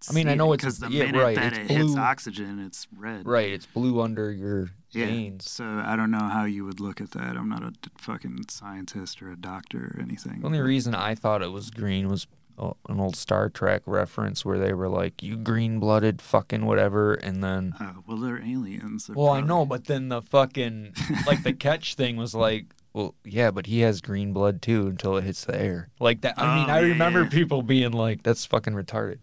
[0.09, 1.97] I mean, I know it's- because the yeah, minute right, that it hits blue.
[1.99, 3.25] oxygen, it's red.
[3.27, 5.07] Right, it's blue under your Yeah.
[5.07, 5.49] veins.
[5.49, 7.35] So I don't know how you would look at that.
[7.35, 10.39] I'm not a d- fucking scientist or a doctor or anything.
[10.41, 14.43] The only reason I thought it was green was uh, an old Star Trek reference
[14.43, 17.73] where they were like, "You green-blooded fucking whatever," and then.
[17.79, 19.07] Oh, well, they're aliens.
[19.07, 20.93] They're Well, I know, but then the fucking
[21.25, 25.15] like the catch thing was like, well, yeah, but he has green blood too until
[25.15, 25.87] it hits the air.
[26.01, 26.37] Like that.
[26.37, 27.29] I mean, Oh, I yeah, remember yeah.
[27.29, 29.19] people being like, "That's fucking retarded,"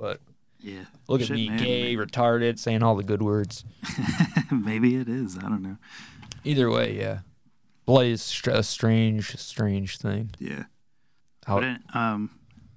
[0.00, 0.20] but
[0.60, 0.84] Yeah.
[1.08, 3.64] look at me, man, gay, retarded, saying all the good words.
[4.50, 5.36] Maybe it is.
[5.38, 5.76] I don't know.
[6.44, 7.20] Either way, yeah,
[7.86, 10.30] blood is a strange, strange thing.
[10.38, 10.64] Yeah.
[11.46, 12.30] How But it, um,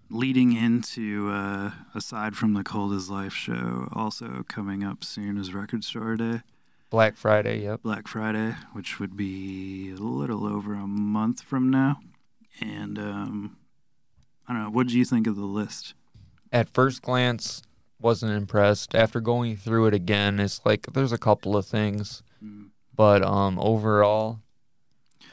[0.10, 5.54] leading into uh, aside from the Cold as Life show, also coming up soon is
[5.54, 6.42] Record Store Day,
[6.90, 7.82] Black Friday, yep.
[7.84, 12.00] Black Friday, which would be a little over a month from now.
[12.62, 13.58] And um,
[14.48, 14.70] I don't know.
[14.70, 15.94] What do you think of the list?
[16.54, 17.62] At first glance,
[18.00, 18.96] wasn't impressed.
[18.96, 22.70] After going through it again, it's like there's a couple of things, Mm.
[22.96, 24.40] but um, overall,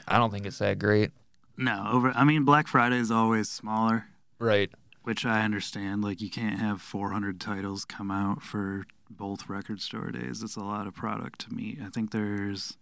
[0.07, 1.11] I don't think it's that great.
[1.57, 2.11] No, over.
[2.15, 4.07] I mean, Black Friday is always smaller.
[4.39, 4.71] Right.
[5.03, 6.03] which I understand.
[6.03, 10.41] Like you can't have 400 titles come out for both record store days.
[10.43, 11.79] It's a lot of product to meet.
[11.83, 12.77] I think there's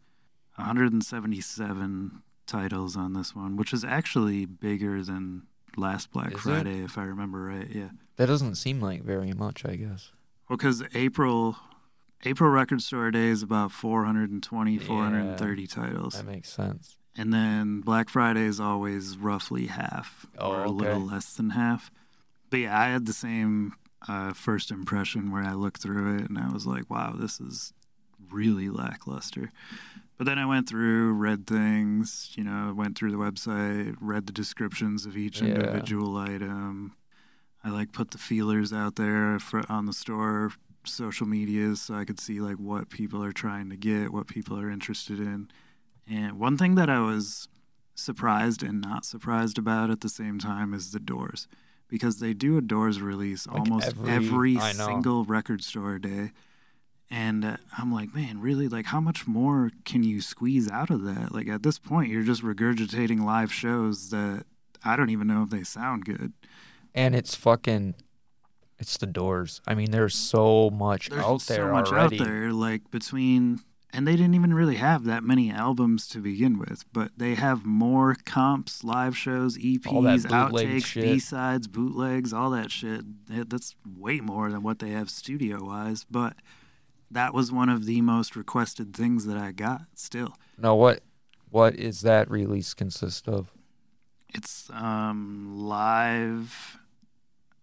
[0.56, 5.43] 177 titles on this one, which is actually bigger than
[5.78, 6.41] last Black Is it?
[6.41, 7.67] Friday, if I remember right.
[7.69, 7.89] Yeah.
[8.20, 10.12] That doesn't seem like very much, I guess.
[10.50, 11.56] Well, because April
[12.26, 14.80] April Record Store Day is about 420, Yeah.
[14.86, 16.16] 430 titles.
[16.16, 16.98] That makes sense.
[17.16, 21.92] And then Black Friday is always roughly half Oh, or a little less than half.
[22.50, 26.38] But yeah, I had the same uh, first impression where I looked through it and
[26.38, 27.72] I was like, wow, this is
[28.30, 29.50] really lackluster.
[30.18, 34.34] But then I went through, read things, you know, went through the website, read the
[34.34, 35.54] descriptions of each Yeah.
[35.54, 36.96] individual item.
[37.63, 40.52] I like put the feelers out there for on the store
[40.86, 44.58] social medias so I could see like what people are trying to get, what people
[44.60, 45.50] are interested in.
[46.10, 47.48] And one thing that I was
[47.95, 51.48] surprised and not surprised about at the same time is the doors
[51.89, 56.32] because they do a doors release Like almost every- every, single record store day.
[57.12, 58.67] And uh, I'm like, man, really?
[58.67, 61.34] Like, how much more can you squeeze out of that?
[61.34, 64.45] Like, at this point, you're just regurgitating live shows that
[64.86, 66.34] I don't even know if they sound good.
[66.93, 67.95] And it's fucking
[68.80, 69.62] it's the doors.
[69.67, 72.19] I mean, there's so much There's out there so much already.
[72.19, 73.60] out there, like between,
[73.91, 77.65] and they didn't even really have that many albums to begin with, but they have
[77.65, 80.93] more comps, live shows, EPs, outtakes.
[81.02, 83.02] B sides, bootlegs, all that shit.
[83.49, 86.38] That's way more than what they have studio wise, but
[87.12, 90.36] that was one of the most requested things that I got still.
[90.58, 91.02] Now what
[91.49, 93.52] what is that release consist of?
[94.34, 96.79] It's um live.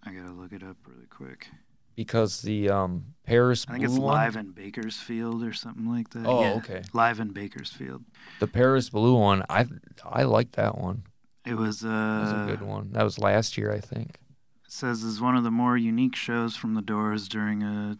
[0.06, 1.48] I gotta look it up really quick.
[1.96, 6.10] Because the um Paris I think Blue it's one, live in Bakersfield or something like
[6.10, 6.26] that.
[6.26, 6.82] Oh, Yeah, okay.
[6.92, 8.04] Live in Bakersfield.
[8.38, 9.66] the Paris Blue one, I
[10.04, 11.02] I like that one.
[11.44, 12.92] It was uh, That was a good one.
[12.92, 14.18] That was last year, I think.
[14.64, 17.96] It says is one of the more unique shows from the Doors during a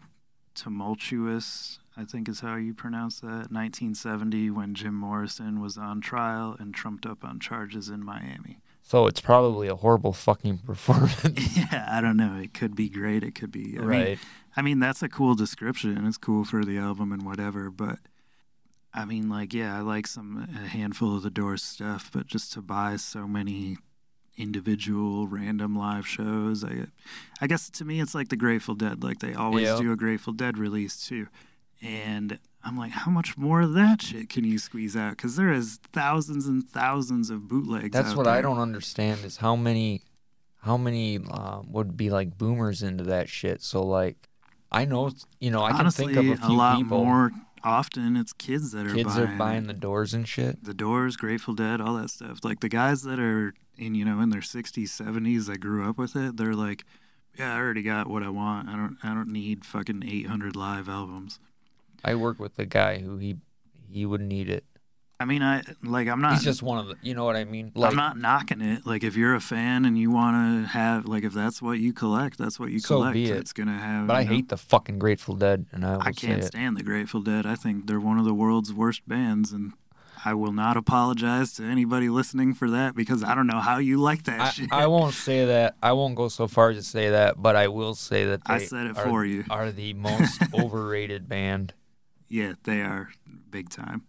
[0.53, 6.55] tumultuous, I think is how you pronounce that, 1970 when Jim Morrison was on trial
[6.59, 8.59] and trumped up on charges in Miami.
[8.87, 11.21] So it's probably a horrible fucking performance.
[11.57, 12.39] yeah, I don't know.
[12.41, 13.21] It could be great.
[13.21, 13.75] It could be.
[13.77, 14.19] I mean, right.
[14.55, 16.07] I mean, that's a cool description.
[16.07, 17.99] It's cool for the album and whatever, but
[18.93, 22.53] I mean, like, yeah, I like some a handful of the Doors stuff, but just
[22.53, 23.77] to buy so many
[24.37, 26.85] individual random live shows, I,
[27.41, 29.03] I guess to me it's like the Grateful Dead.
[29.03, 29.77] Like they always Yeah.
[29.81, 31.27] do a Grateful Dead release too,
[31.81, 35.11] and I'm like, how much more of that shit can you squeeze out?
[35.11, 37.91] Because there is thousands and thousands of bootlegs.
[37.91, 40.01] That's what I don't understand is how many
[40.59, 43.61] how many um, would be like boomers into that shit.
[43.61, 44.27] So like
[44.71, 47.31] I know you know I can think of a few lot people more
[47.63, 48.17] often.
[48.17, 50.63] It's kids that are kids buying are buying the doors and shit.
[50.63, 52.39] the Doors, Grateful Dead, all that stuff.
[52.43, 55.97] Like the guys that are in, you know, in their 60s, 70s that grew up
[55.97, 56.83] with it, they're like,
[57.37, 58.67] yeah, I already got what I want.
[58.67, 61.39] I don't I don't need fucking 800 live albums.
[62.07, 63.37] I work with a guy who he
[63.89, 64.63] he would need it.
[65.19, 67.43] I mean, I like I'm not He's just one of the you know what I
[67.43, 67.71] mean?
[67.73, 68.85] Like I'm not knocking it.
[68.85, 71.91] Like if you're a fan and you want to have like if that's what you
[71.91, 73.13] collect, that's what you So collect.
[73.13, 73.37] be it.
[73.37, 76.43] It's to have but I know- hate the fucking Grateful Dead and I I can't
[76.43, 77.45] stand the Grateful Dead.
[77.47, 79.73] I think they're one of the world's worst bands and
[80.23, 83.97] I will not apologize to anybody listening for that because I don't know how you
[83.97, 84.71] like that I, shit.
[84.73, 85.75] I won't say that.
[85.81, 88.57] I won't go so far to say that, but I will say that they I
[88.59, 89.45] said it are, for you.
[89.49, 91.73] are the most overrated band.
[92.29, 93.09] Yeah, they are
[93.49, 94.03] big time.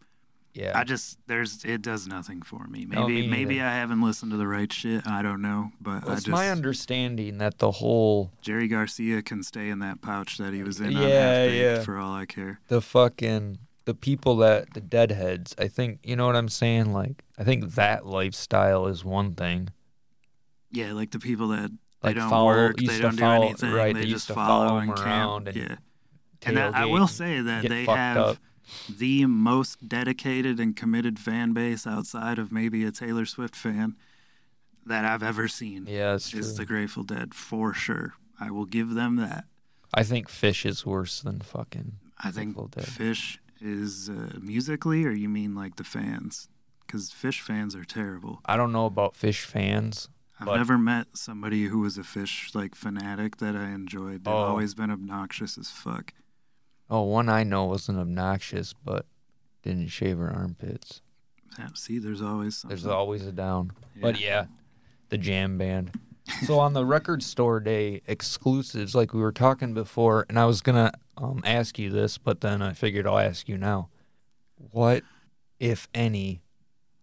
[0.55, 0.73] Yeah.
[0.75, 2.85] I just there's it does nothing for me.
[2.85, 3.61] Maybe No, me maybe.
[3.61, 5.07] I haven't listened to the right shit.
[5.07, 9.23] I don't know, but Well, I it's just my understanding that the whole Jerry Garcia
[9.23, 11.83] can stay in that pouch that he was in Yeah, yeah.
[11.83, 12.59] for all I care.
[12.67, 16.93] the fucking the people that the deadheads, I think you know what I'm saying?
[16.93, 19.69] Like I think that lifestyle is one thing.
[20.73, 21.71] Yeah, like the people that
[22.03, 23.73] they Like don't follow work, they don't do follow- anything.
[23.73, 25.07] right, they, they just used to follow, follow and him camp.
[25.07, 25.77] around and yeah.
[26.47, 28.37] And that, I will say that they have up.
[28.89, 33.97] the most dedicated and committed fan base outside of maybe a Taylor Swift fan
[34.87, 35.87] that I've ever seen.
[35.89, 36.41] Yeah, true.
[36.41, 38.15] is the Grateful Dead for sure.
[38.41, 39.45] I will give them that.
[39.93, 42.85] I think Phish is worse than fucking I think Grateful Dead.
[42.85, 46.49] Phish is uh, musically, or you mean like the fans?
[46.87, 48.41] Because Phish fans are terrible.
[48.47, 50.09] I don't know about Phish fans.
[50.41, 54.25] I've But- never met somebody who was a Phish like fanatic that I enjoyed.
[54.25, 54.37] They've Oh.
[54.37, 56.13] always been obnoxious as fuck.
[56.91, 59.07] Oh, one I know wasn't obnoxious, but
[59.63, 61.03] didn't shave her armpits.
[61.59, 62.77] Yeah, See, there's always something.
[62.77, 63.73] There's always a down.
[64.01, 64.47] But yeah,
[65.09, 65.99] the jam band.
[66.47, 70.61] so on the record store day exclusives, like we were talking before, and I was
[70.61, 73.89] gonna um, ask you this, but then I figured I'll ask you now.
[74.57, 75.03] What,
[75.59, 76.43] if any,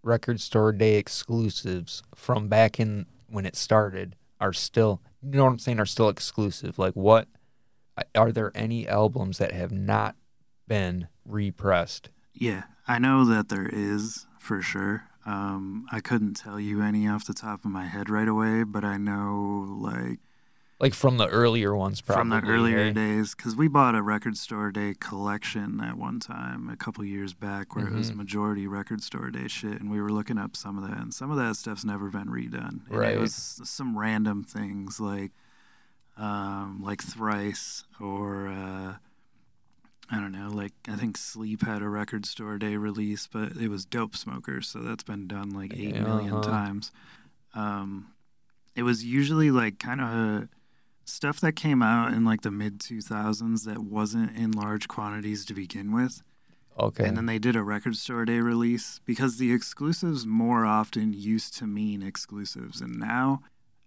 [0.04, 5.52] record store day exclusives from back in when it started are still you know what
[5.52, 6.78] I'm saying, are still exclusive.
[6.78, 7.28] Like, what
[8.16, 10.16] are there any albums that have not
[10.68, 12.10] been repressed?
[12.34, 15.06] Yeah, I know that there is for sure.
[15.26, 18.84] Um, I couldn't tell you any off the top of my head right away, but
[18.84, 20.20] I know like
[20.78, 22.92] like from the earlier ones, probably from the earlier hey?
[22.92, 27.34] days, because we bought a record store day collection at one time a couple years
[27.34, 27.96] back, where Mm-hmm.
[27.96, 31.00] it was majority record store day shit, and we were looking up some of that,
[31.00, 32.82] and some of that stuff's never been redone.
[32.90, 33.16] And Right.
[33.16, 35.32] It was some random things like,
[36.18, 38.48] um, like Thrice or.
[38.48, 38.96] Uh,
[40.12, 43.70] I don't know, like I think Sleep had a record store day release, but it
[43.70, 46.44] was Dope Smokers, so that's been done like eight million Uh-huh.
[46.44, 46.92] times.
[47.56, 48.14] Um,
[48.76, 50.48] it was usually like kind of
[51.06, 55.56] stuff that came out in like the mid 2000s that wasn't in large quantities to
[55.56, 56.22] begin with.
[56.78, 57.06] Okay.
[57.08, 61.58] And then they did a record store day release because the exclusives more often used
[61.58, 62.80] to mean exclusives.
[62.80, 63.42] And now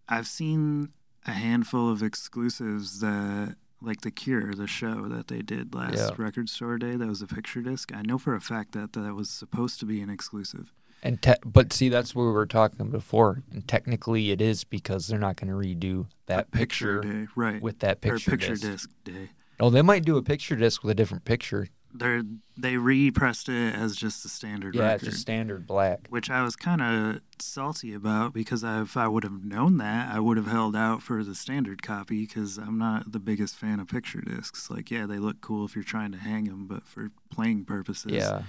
[0.08, 0.88] I've seen
[1.28, 6.10] a handful of exclusives that, like The Cure, the show that they did last Yeah.
[6.16, 7.92] record store day, that was a picture disc.
[7.94, 10.72] I know for a fact that that was supposed to be an exclusive.
[11.02, 13.42] And te- but see, that's what we were talking before.
[13.52, 17.62] And technically, it is because they're not going to redo that picture picture, day, right?
[17.62, 18.62] with that picture, or picture disc.
[18.62, 19.30] disc day.
[19.60, 21.68] Oh, they might do a picture disc with a different picture.
[21.94, 22.22] They're
[22.56, 24.94] they repressed it as just a standard Yeah, record.
[24.96, 26.06] it's just standard black.
[26.10, 30.14] which I was kind of salty about because I, if I would have known that,
[30.14, 33.80] I would have held out for the standard copy because I'm not the biggest fan
[33.80, 34.68] of picture discs.
[34.70, 38.12] Like, yeah, they look cool if you're trying to hang them, but for playing purposes,
[38.12, 38.42] Yeah,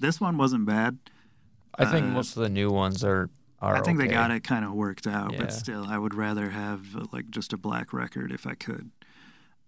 [0.00, 0.98] this one wasn't bad.
[1.78, 3.30] I think Uh, most of the new ones are.
[3.62, 5.38] are I think they got it kind of worked out, Yeah.
[5.38, 8.90] but still, I would rather have like just a black record if I could.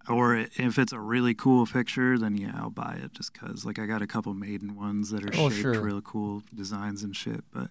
[0.08, 3.64] Or if it's a really cool picture, then yeah, I'll buy it just because.
[3.64, 5.80] Like I got a couple Maiden ones that are Oh, shaped sure.
[5.80, 7.44] real cool designs and shit.
[7.52, 7.70] But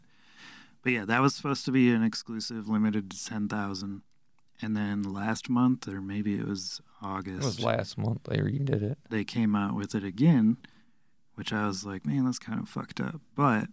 [0.83, 4.01] but yeah, that was supposed to be an exclusive, limited to ten thousand.
[4.61, 8.81] And then last month, or maybe it was August, It was last month they redid
[8.81, 8.97] it.
[9.09, 10.57] they came out with it again,
[11.35, 13.19] which I was like, man, that's kind of fucked up.
[13.35, 13.67] But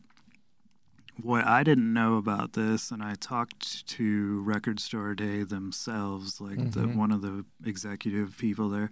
[1.21, 6.73] what I didn't know about this, and I talked to Record Store Day themselves, like
[6.73, 6.95] the Mhm.
[6.97, 8.91] one of the executive people there,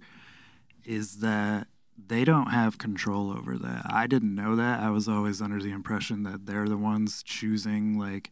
[0.85, 3.83] is that they don't have control over that.
[3.89, 4.81] I didn't know that.
[4.81, 8.31] I was always under the impression that they're the ones choosing like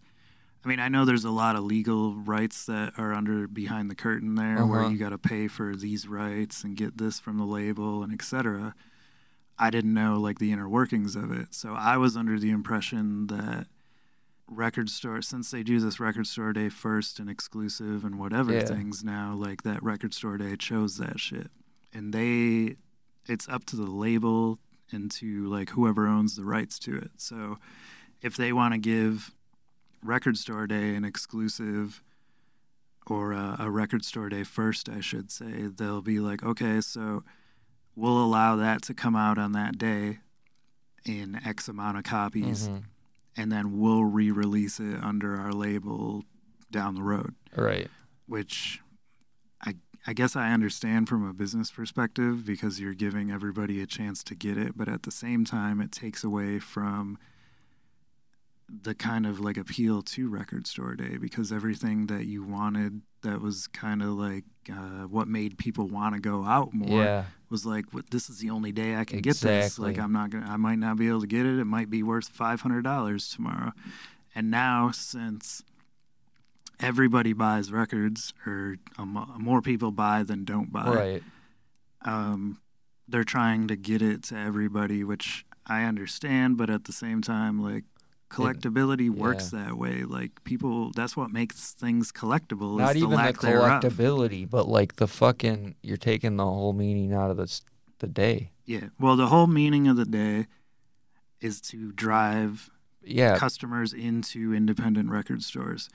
[0.64, 3.94] I mean, I know there's a lot of legal rights that are under behind the
[3.94, 4.90] curtain there where Uh-huh.
[4.90, 8.74] you got to pay for these rights and get this from the label and etc.
[9.57, 11.55] I didn't know like the inner workings of it.
[11.55, 13.68] So I was under the impression that
[14.49, 18.65] record store since they do this record store day first and exclusive and whatever Yeah.
[18.65, 21.51] things now like that record store day chose that shit.
[21.93, 22.77] And they
[23.27, 24.59] it's up to the label
[24.91, 27.11] and to like whoever owns the rights to it.
[27.19, 27.59] So
[28.23, 29.35] if they want to give
[30.03, 32.03] record store day an exclusive
[33.07, 37.23] or a, a record store day first, I should say, they'll be like, okay, so
[37.97, 40.19] we'll allow that to come out on that day
[41.05, 42.83] in X amount of copies, Mhm.
[43.38, 46.24] And then we'll re release it under our label
[46.70, 47.88] down the road, Right.
[48.27, 48.81] which
[49.64, 54.22] I, I guess I understand from a business perspective because you're giving everybody a chance
[54.24, 57.16] to get it, but at the same time, it takes away from
[58.68, 63.41] the kind of like appeal to record store day because everything that you wanted that
[63.41, 67.25] was kind of like uh, what made people want to go out more Yeah.
[67.51, 70.31] was like what this is the only day I can get this like I'm not
[70.31, 72.83] gonna I might not be able to get it it might be worth five hundred
[72.85, 73.73] dollars tomorrow
[74.35, 75.63] and now since
[76.81, 81.23] everybody buys records or um, more people buy than don't buy Right.
[82.05, 82.61] um,
[83.09, 87.59] they're trying to get it to everybody, which I understand, but at the same time,
[87.59, 87.85] like
[88.31, 90.05] collectability works that way.
[90.05, 92.79] Like people, that's what makes things collectible.
[92.79, 93.83] Not is the even the lack thereof.
[93.83, 97.62] collectability, but like the fucking you're taking the whole meaning out of this
[98.01, 98.51] the day.
[98.64, 98.88] Yeah.
[99.01, 100.47] Well, the whole meaning of the day
[101.41, 102.71] is to drive
[103.03, 103.38] Yeah.
[103.38, 105.88] customers into independent record stores.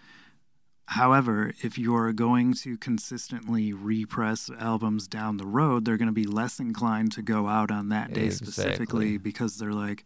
[0.88, 6.26] However, if you're going to consistently repress albums down the road, they're going to be
[6.26, 10.04] less inclined to go out on that day specifically because they're like,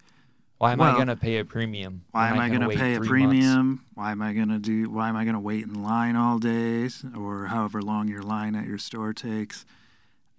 [0.58, 2.04] Why am well, I gonna pay a premium?
[2.12, 3.36] why am I going to pay a three months?
[3.38, 3.86] premium?
[3.94, 6.40] Why am I going to do why am I going to wait in line all
[6.40, 9.66] day or however long your line at your store takes?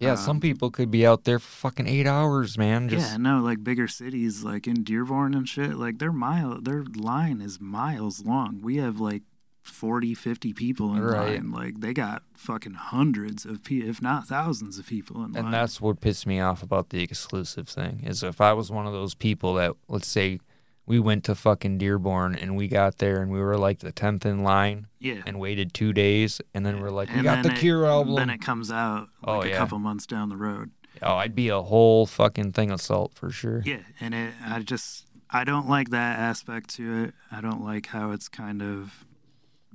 [0.01, 2.89] Yeah, some Um, people could be out there for fucking eight hours, man.
[2.89, 6.85] Just yeah, no, like bigger cities like in Dearborn and shit, like their mile their
[6.85, 8.61] line is miles long.
[8.63, 9.23] We have like
[9.69, 11.35] 40, 50 people in Right.
[11.37, 11.51] line.
[11.51, 15.45] Like they got fucking hundreds of people, if not thousands of people in line.
[15.47, 18.87] and that's what pissed me off about the exclusive thing is if I was one
[18.87, 20.41] of those people that let's say
[20.87, 24.25] we went to fucking Dearborn and we got there and we were like the tenth
[24.25, 25.21] in line Yeah.
[25.27, 28.15] and waited two days and then we're like, we And got the it- Cure album.
[28.15, 29.59] Then it comes out Oh, like a yeah.
[29.59, 30.71] couple months down the road.
[31.03, 33.63] oh, I'd be a whole fucking thing of salt for sure.
[33.67, 37.15] Yeah, and it, I just I don't like that aspect to it.
[37.31, 39.05] I don't like how it's kind of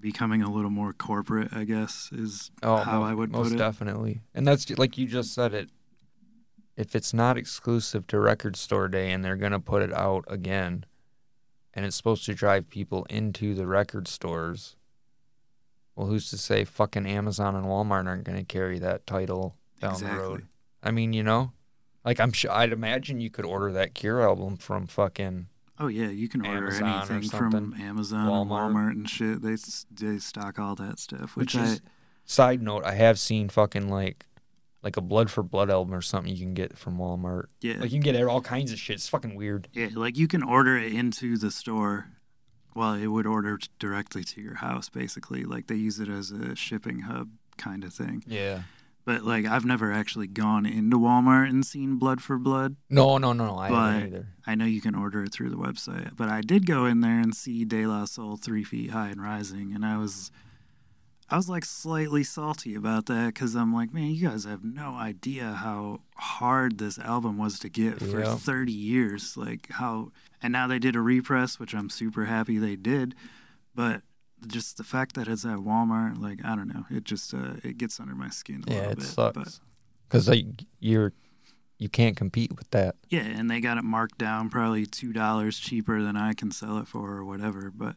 [0.04, 1.50] becoming a little more corporate.
[1.52, 3.58] I guess is Oh, how I would most put it.
[3.58, 4.22] definitely.
[4.36, 5.70] And that's like you just said it.
[6.76, 10.86] If it's not exclusive to Record Store Day and they're gonna put it out again,
[11.74, 14.76] and it's supposed to drive people into the record stores,
[15.96, 20.08] well, who's to say fucking Amazon and Walmart aren't gonna carry that title down the
[20.08, 20.48] road?
[20.84, 21.54] I mean, you know,
[22.04, 25.48] like I'm sure I'd imagine you could order that Cure album from fucking
[25.80, 27.74] Oh yeah, you can order Amazon anything from.
[27.80, 28.68] Amazon, Walmart.
[28.68, 29.42] and Walmart, and shit.
[29.42, 29.56] They
[29.92, 31.82] they stock all that stuff, which, Which I is-
[32.26, 34.26] Side note: I have seen fucking like,
[34.82, 37.46] like a Blood for Blood album or something you can get from Walmart.
[37.62, 38.96] yeah Like you can get all kinds of shit.
[38.96, 39.68] It's fucking weird.
[39.74, 42.08] yeah like you can order it into the store.
[42.76, 45.44] Well, it would order directly to your house, basically.
[45.44, 48.24] Like they use it as a shipping hub kind of thing.
[48.26, 48.64] Yeah.
[49.06, 52.78] But like I've never actually gone into Walmart and seen Blood for Blood.
[52.90, 53.58] No, no, no, no.
[53.58, 54.28] I haven't either.
[54.48, 57.20] I know you can order it through the website, but I did go in there
[57.20, 60.32] and see De La Soul Three Feet High and Rising, and I was,
[61.30, 64.94] I was like slightly salty about that because I'm like, man, you guys have no
[64.96, 68.36] idea how hard this album was to get for Yeah.
[68.36, 70.12] 30 years, like how,
[70.42, 73.16] and now they did a repress, which I'm super happy they did,
[73.76, 74.02] but
[74.48, 77.78] just the fact that it's at Walmart, like I don't know, it just uh, it
[77.78, 79.06] gets under my skin a Yeah, little it bit.
[79.08, 79.62] sucks.
[80.08, 80.46] Because like
[80.80, 81.14] you're,
[81.80, 82.96] you can't compete with that.
[83.10, 86.78] Yeah, and they got it marked down probably two dollars cheaper than I can sell
[86.78, 87.72] it for or whatever.
[87.76, 87.96] But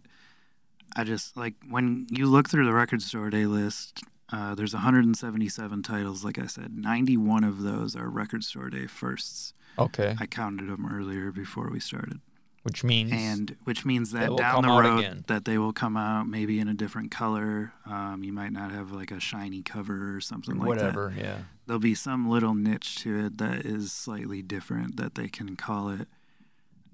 [0.97, 5.83] I just like when you look through the record store day list, uh, there's 177
[5.83, 6.25] titles.
[6.25, 9.53] Like I said, 91 of those are record store day firsts.
[9.79, 10.17] Okay.
[10.19, 12.21] I counted them earlier before we started,
[12.67, 16.59] Which means and which means that down the road that they will come out maybe
[16.59, 17.73] in a different color.
[17.87, 21.15] Um, you might not have like a shiny cover or something like that whatever.
[21.17, 21.39] Yeah.
[21.67, 25.91] there'll be some little niche to it that is slightly different that they can call
[25.91, 26.09] it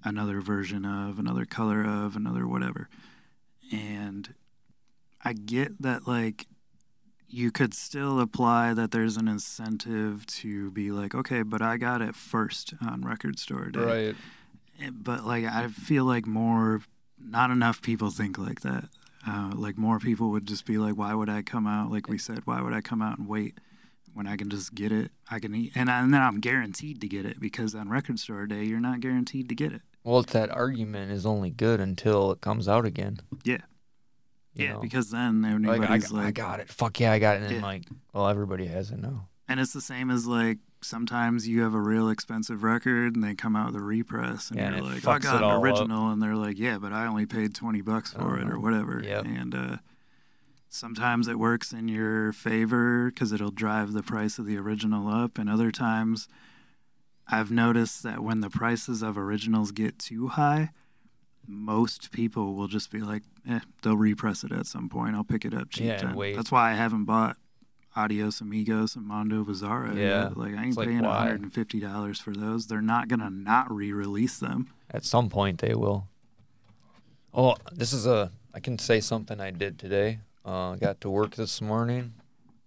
[0.04, 2.90] another version of, another color of, another whatever.
[3.72, 4.34] And
[5.24, 6.46] I get that, like,
[7.28, 12.02] you could still apply that there's an incentive to be like, okay, but I got
[12.02, 13.80] it first on Record Store Day.
[13.80, 14.16] Right.
[14.80, 16.82] Eh, But, like, I feel like more,
[17.18, 18.88] not enough people think like that.
[19.26, 21.90] Uh, like, more people would just be like, why would I come out?
[21.90, 23.58] Like we said, why would I come out and wait?
[24.14, 25.10] when I can just get it.
[25.30, 28.18] I can eat, and, I, and then I'm guaranteed to get it because on record
[28.18, 29.80] store day you're not guaranteed to get it.
[30.04, 33.20] Well, it's that argument is only good until it comes out again.
[33.42, 33.58] Yeah.
[34.54, 34.80] You yeah, know?
[34.80, 36.68] because then like, I, everybody's like, I got it.
[36.68, 37.42] Fuck yeah, I got it.
[37.42, 37.62] And then Yeah.
[37.62, 39.28] like, well, everybody has it now.
[39.48, 43.34] and it's the same as like sometimes you have a real expensive record and they
[43.34, 45.62] come out with a repress and Yeah, you're it like, I got an all up.
[45.62, 48.60] original, and they're like, yeah, but I only paid twenty bucks for it or Uh-huh.
[48.60, 49.02] whatever.
[49.04, 49.24] Yep.
[49.24, 49.76] And uh,
[50.68, 55.38] sometimes it works in your favor because it'll drive the price of the original up,
[55.38, 56.28] and other times.
[57.28, 60.70] I've noticed that when the prices of originals get too high,
[61.46, 65.14] most people will just be like, eh, they'll repress it at some point.
[65.14, 65.86] I'll pick it up cheap.
[65.86, 66.36] Yeah, and wait.
[66.36, 67.36] That's why I haven't bought
[67.94, 69.94] Adios Amigos and Mondo Bizarro.
[69.96, 70.24] Yeah.
[70.24, 70.36] yet.
[70.36, 71.28] Like, I ain't It's paying why?
[71.36, 72.66] $150 for those.
[72.66, 74.68] They're not going to not re release them.
[74.90, 76.08] At some point, they will.
[77.34, 78.30] Oh, this is a.
[78.54, 80.18] I can say something I did today.
[80.44, 82.14] Uh, got to work this morning.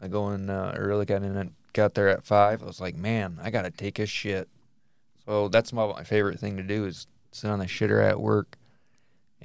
[0.02, 2.64] I go in uh, early, got in, at, got there at five.
[2.64, 4.48] I was like, man, I gotta take a shit.
[5.26, 8.58] So that's my my favorite thing to do is sit on the shitter at work,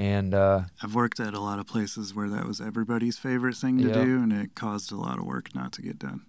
[0.00, 3.76] and uh, I've worked at a lot of places where that was everybody's favorite thing
[3.82, 3.92] to Yeah.
[3.92, 6.22] do, and it caused a lot of work not to get done.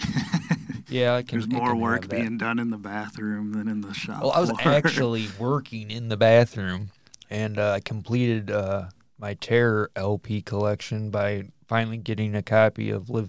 [0.88, 1.38] yeah, I can.
[1.38, 4.22] There's more work being done in the bathroom than in the shop.
[4.22, 4.72] Well, I was floor.
[4.72, 6.90] actually working in the bathroom,
[7.28, 8.84] and uh, I completed uh,
[9.18, 13.28] my Terror LP collection by finally getting a copy of Live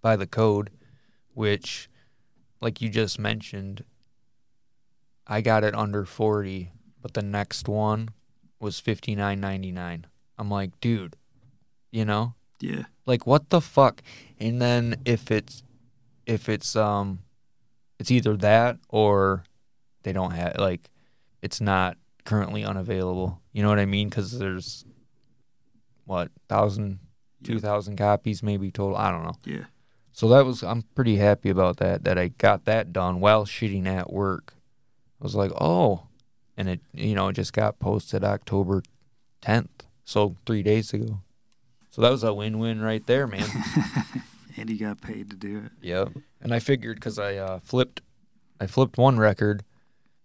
[0.00, 0.70] by the Code,
[1.34, 1.90] which,
[2.60, 3.82] like you just mentioned,
[5.26, 6.70] I got it under forty,
[7.02, 8.10] but the next one
[8.60, 10.06] was fifty nine ninety nine.
[10.38, 11.16] I'm like, dude,
[11.90, 12.84] you know, yeah.
[13.06, 14.02] like what the fuck?
[14.38, 15.62] And then if it's
[16.26, 17.20] if it's um
[17.98, 19.44] it's either that or
[20.02, 20.90] they don't have like
[21.42, 23.40] it's not currently unavailable.
[23.52, 24.08] You know what I mean?
[24.08, 24.84] Because there's
[26.04, 27.00] what thousand,
[27.42, 27.62] two Yep.
[27.62, 28.96] thousand copies maybe total.
[28.96, 29.36] I don't know.
[29.44, 29.64] Yeah.
[30.12, 32.04] So that was I'm pretty happy about that.
[32.04, 34.54] That I got that done while shitting at work.
[35.20, 36.06] I was like, oh,
[36.60, 38.82] and it you know it just got posted October
[39.40, 39.68] 10th,
[40.04, 41.20] so three days ago.
[41.88, 43.48] So that was a win-win right there, man.
[44.56, 45.72] and he got paid to do it.
[45.80, 46.10] Yep.
[46.42, 48.02] And I figured because I uh, flipped,
[48.60, 49.64] I flipped one record.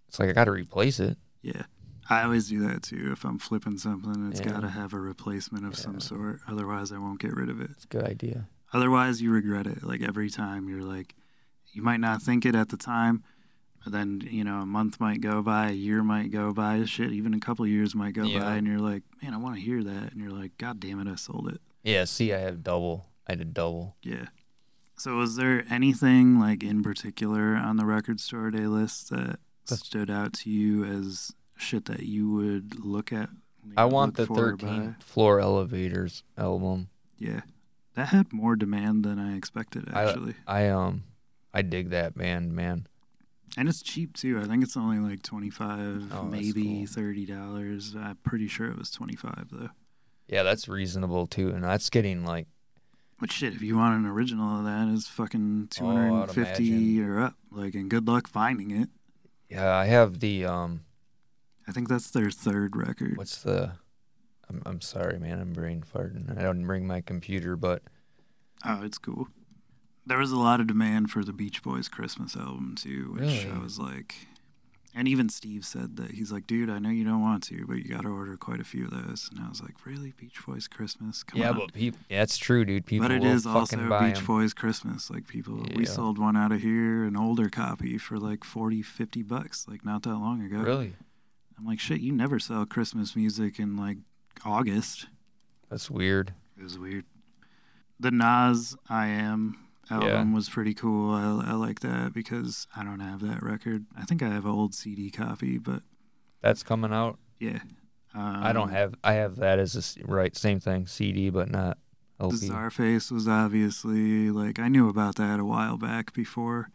[0.08, 1.18] It's like I got to replace it.
[1.42, 1.64] Yeah.
[2.08, 3.10] I always do that too.
[3.14, 4.52] If I'm flipping something, it's Yeah.
[4.52, 6.42] got to have a replacement of some sort.
[6.48, 7.72] Otherwise, I won't get rid of it.
[7.72, 8.48] It's a good idea.
[8.74, 9.84] Otherwise, you regret it.
[9.84, 11.16] Like every time, you're like,
[11.72, 13.24] you might not think it at the time,
[13.86, 17.12] but then you know a month might go by, a year might go by, shit,
[17.14, 18.40] even a couple years might go Yeah.
[18.42, 21.00] by, and you're like, man, I want to hear that, and you're like, god damn
[21.00, 21.62] it, I sold it.
[21.84, 22.04] Yeah.
[22.06, 23.06] See, I have double.
[23.28, 23.96] I did double.
[24.02, 24.26] Yeah.
[24.98, 30.10] So, was there anything like in particular on the record store day list that stood
[30.10, 33.30] out to you as shit that you would look at?
[33.78, 36.90] I want the for or 13th Floor Elevators album.
[37.18, 37.42] Yeah,
[37.96, 41.04] that had more demand than I expected I- actually, I um,
[41.54, 42.88] I dig that band, man.
[43.58, 44.40] And it's cheap too.
[44.40, 46.86] I think it's only like twenty five, Oh, maybe cool.
[46.88, 47.96] thirty dollars.
[47.98, 49.70] I'm pretty sure it was twenty five though.
[50.28, 52.48] Yeah, that's reasonable too, and that's getting like
[53.20, 56.22] But shit, if you want an original of that, it's fucking two Oh, I'd hundred
[56.22, 57.36] and fifty or up.
[57.52, 58.90] Like, and good luck finding it.
[59.50, 59.74] yeah.
[59.76, 60.82] I have the um,
[61.68, 63.18] I think that's their third record.
[63.18, 63.74] what's the?
[64.50, 65.40] I'm I'm sorry, man.
[65.40, 66.38] I'm brain farting.
[66.38, 67.82] I don't bring my computer, but
[68.66, 69.28] Oh, it's cool.
[70.06, 73.52] There was a lot of demand for the Beach Boys Christmas album too, which Really?
[73.52, 74.16] I was like,
[74.98, 77.74] and even Steve said that he's like, dude, I know you don't want to, but
[77.80, 79.30] you got to order quite a few of those.
[79.30, 81.22] And I was like, really, Beach Boys Christmas?
[81.22, 81.58] Come yeah, on.
[81.58, 82.00] but people.
[82.10, 82.86] Yeah, it's true, dude.
[82.86, 85.10] People but it will is also Beach Boys Christmas.
[85.10, 89.22] Like people, we sold one out of here, an older copy for like 40, 50
[89.24, 90.60] bucks, like not that long ago.
[90.60, 90.94] Really?
[91.58, 93.98] I'm like, shit, you never sell Christmas music in like
[94.46, 95.08] August.
[95.70, 96.34] That's weird.
[96.58, 97.04] It was weird.
[98.00, 99.58] The Nas I Am
[99.90, 101.14] album was pretty cool.
[101.14, 103.86] I, I like that because I don't have that record.
[103.98, 105.84] I think I have an old CD copy, but
[106.42, 107.20] That's coming out.
[107.40, 107.60] yeah.
[108.14, 108.96] Um, I don't have.
[109.04, 111.78] I have that as a right same thing CD, but not
[112.18, 112.48] LP.
[112.48, 116.70] Czarface was obviously like I knew about that a while back before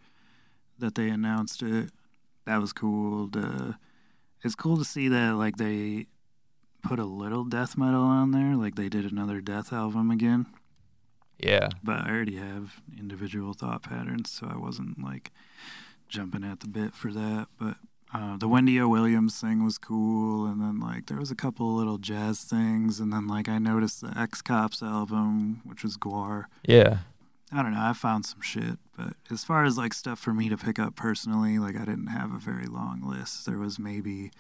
[0.79, 1.91] that they announced it.
[2.45, 3.31] That was cool.
[3.31, 3.79] To,
[4.43, 6.09] it's cool to see that like they
[6.83, 10.47] put a little death metal on there, like they did another death album again.
[11.43, 11.69] Yeah.
[11.83, 15.31] but I already have individual thought patterns, so I wasn't like
[16.09, 17.49] jumping at the bit for that.
[17.59, 17.77] But
[18.13, 18.89] uh, the Wendy O.
[18.89, 23.13] Williams thing was cool, and then like there was a couple little jazz things, and
[23.13, 26.45] then like I noticed the X Cops album, which was GWAR.
[26.65, 26.99] Yeah.
[27.53, 30.49] I don't know, I found some shit, but as far as like stuff for me
[30.49, 33.45] to pick up personally, like I didn't have a very long list.
[33.45, 34.31] There was maybe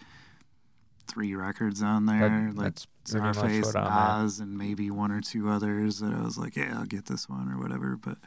[1.06, 4.22] three records on there, That- like that's pretty much Czarface, what I'm at.
[4.22, 7.28] Nas, and maybe one or two others that I was like, yeah, I'll get this
[7.28, 7.96] one or whatever.
[7.96, 8.18] But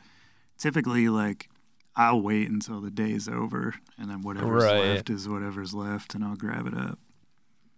[0.57, 1.49] typically, like,
[1.95, 4.79] I'll wait until the day's over, and then whatever's Right.
[4.95, 6.97] left is whatever's left, and I'll grab it up.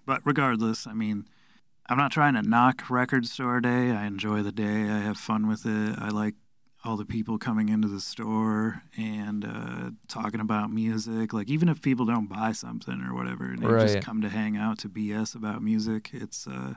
[0.05, 1.27] But regardless, I mean,
[1.89, 3.91] I'm not trying to knock Record Store Day.
[3.91, 4.89] I enjoy the day.
[4.89, 5.99] I have fun with it.
[5.99, 6.35] I like
[6.85, 11.33] all the people coming into the store and uh, talking about music.
[11.33, 14.55] Like even if people don't buy something or whatever, and they just come to hang
[14.55, 16.75] out to BS about music, it's uh,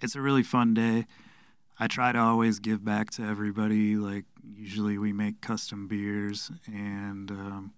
[0.00, 1.06] it's a really fun day.
[1.78, 3.96] I try to always give back to everybody.
[3.96, 4.24] Like
[4.54, 7.72] usually we make custom beers and um,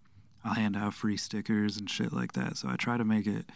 [0.45, 2.57] I'll hand out free stickers and shit like that.
[2.57, 3.51] So I try to make it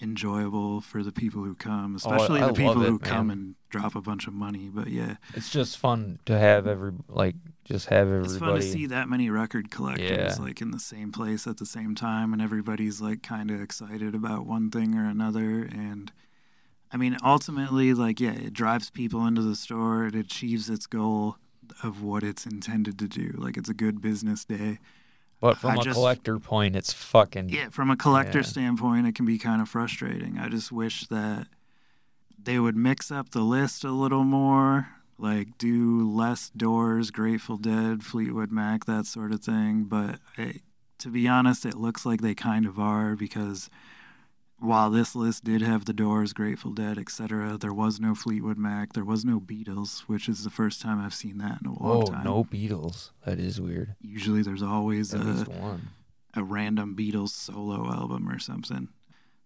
[0.00, 3.54] enjoyable for the people who come, oh, especially Oh, the people it, who come and
[3.70, 4.68] drop a bunch of money.
[4.72, 8.30] But yeah, It's just fun to have every like just have everybody.
[8.30, 10.36] it's fun to see that many record collectors Yeah.
[10.38, 14.14] like in the same place at the same time, and everybody's like kind of excited
[14.14, 15.62] about one thing or another.
[15.62, 16.12] And
[16.92, 20.06] I mean, ultimately, like yeah, it drives people into the store.
[20.06, 21.36] It achieves its goal
[21.82, 23.32] of what it's intended to do.
[23.36, 24.78] Like it's a good business day.
[25.40, 28.44] But from I a just- collector point, it's fucking Yeah, from a collector Yeah.
[28.44, 30.38] standpoint, it can be kind of frustrating.
[30.38, 31.48] I just wish that
[32.42, 38.02] they would mix up the list a little more, like do less Doors, Grateful Dead,
[38.04, 39.84] Fleetwood Mac, that sort of thing.
[39.84, 40.60] But I,
[40.98, 43.68] to be honest, it looks like they kind of are because
[44.58, 48.92] while this list did have the Doors, Grateful Dead, etc., there was no Fleetwood Mac,
[48.92, 52.00] there was no Beatles, which is the first time I've seen that in a long
[52.00, 52.24] Whoa, time.
[52.24, 53.10] no Beatles.
[53.26, 53.94] That is weird.
[54.00, 55.88] Usually, there's always At a one.
[56.34, 58.88] a random Beatles solo album or something.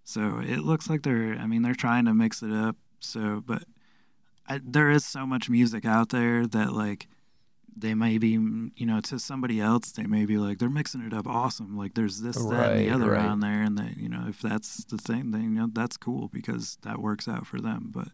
[0.04, 2.76] So it looks like they're, I mean, they're trying to mix it up.
[3.00, 3.64] So, but
[4.48, 7.08] I, there is so much music out there that, like,
[7.80, 11.02] they may be, mm, you know, to somebody else, they may be like, they're mixing
[11.02, 11.76] it up awesome.
[11.76, 13.24] Like, there's this, that, and the other right.
[13.24, 13.62] on there.
[13.62, 17.00] And that, you know, if that's the thing, then, you know, that's cool because that
[17.00, 17.90] works out for them.
[17.94, 18.08] But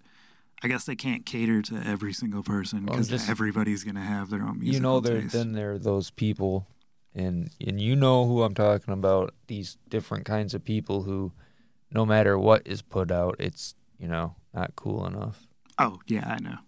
[0.63, 4.31] I guess they can't cater to every single person because just- everybody's going to have
[4.31, 4.75] their own music.
[4.75, 6.67] You know, there then there are those people,
[7.15, 9.35] and and you know who I'm talking about.
[9.47, 11.33] These different kinds of people who,
[11.91, 15.47] no matter what is put out, it's you know not cool enough.
[15.79, 16.59] Oh, yeah, I know.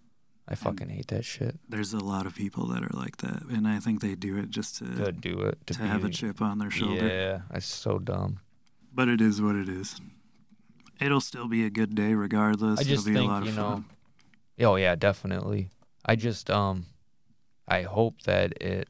[0.48, 1.58] I fucking hate that shit.
[1.68, 4.50] There's a lot of people that are like that, and I think they do it
[4.50, 7.06] just to To do it to, to have a chip on their shoulder.
[7.08, 8.38] Yeah, that's so dumb.
[8.94, 10.00] But it is what it is.
[11.00, 12.78] It'll still be a good day regardless.
[12.80, 13.70] I just It'll be think a lot of you know.
[13.70, 13.84] fun.
[14.60, 15.68] Oh yeah, definitely.
[16.06, 16.86] I just um,
[17.68, 18.88] I hope that it.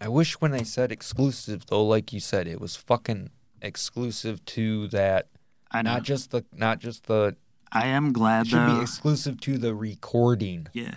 [0.00, 4.86] I wish when I said exclusive though, like you said, it was fucking exclusive to
[4.88, 5.26] that.
[5.72, 5.94] I know.
[5.94, 7.36] Not just the not just the.
[7.72, 8.76] I am glad It should though.
[8.76, 10.68] be exclusive to the recording.
[10.72, 10.94] Yeah.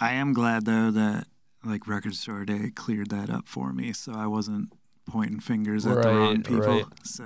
[0.00, 1.26] I am glad though that
[1.64, 4.72] like Record Store Day cleared that up for me so I wasn't
[5.08, 6.58] pointing fingers at the wrong people.
[6.60, 6.84] right.
[7.04, 7.24] So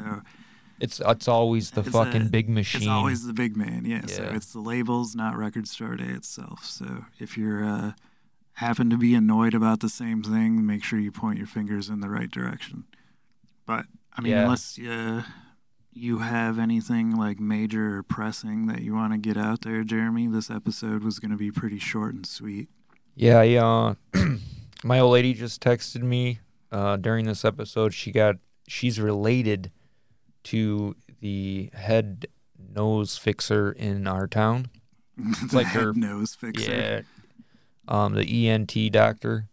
[0.80, 2.82] It's it's always the It's fucking a- big machine.
[2.82, 4.06] it's always the big man, yeah.
[4.06, 6.64] So it's the labels, not Record Store Day itself.
[6.64, 7.92] So if you're uh
[8.54, 12.00] happen to be annoyed about the same thing, make sure you point your fingers in
[12.00, 12.84] the right direction.
[13.66, 13.86] But
[14.16, 14.42] I mean Yeah.
[14.44, 15.22] unless uh,
[15.96, 20.26] you have anything like major or pressing that you want to get out there, Jeremy,
[20.26, 22.68] this episode was going to be pretty short and sweet.
[23.14, 23.94] Yeah, yeah.
[24.84, 26.40] My old lady just texted me
[26.70, 27.94] uh, during this episode.
[27.94, 28.36] She got
[28.68, 29.72] she's related
[30.44, 32.26] to the head
[32.74, 34.68] nose fixer in our town.
[35.16, 36.70] the like her- nose fixer.
[36.70, 37.00] Yeah.
[37.88, 39.48] Um, the ENT doctor,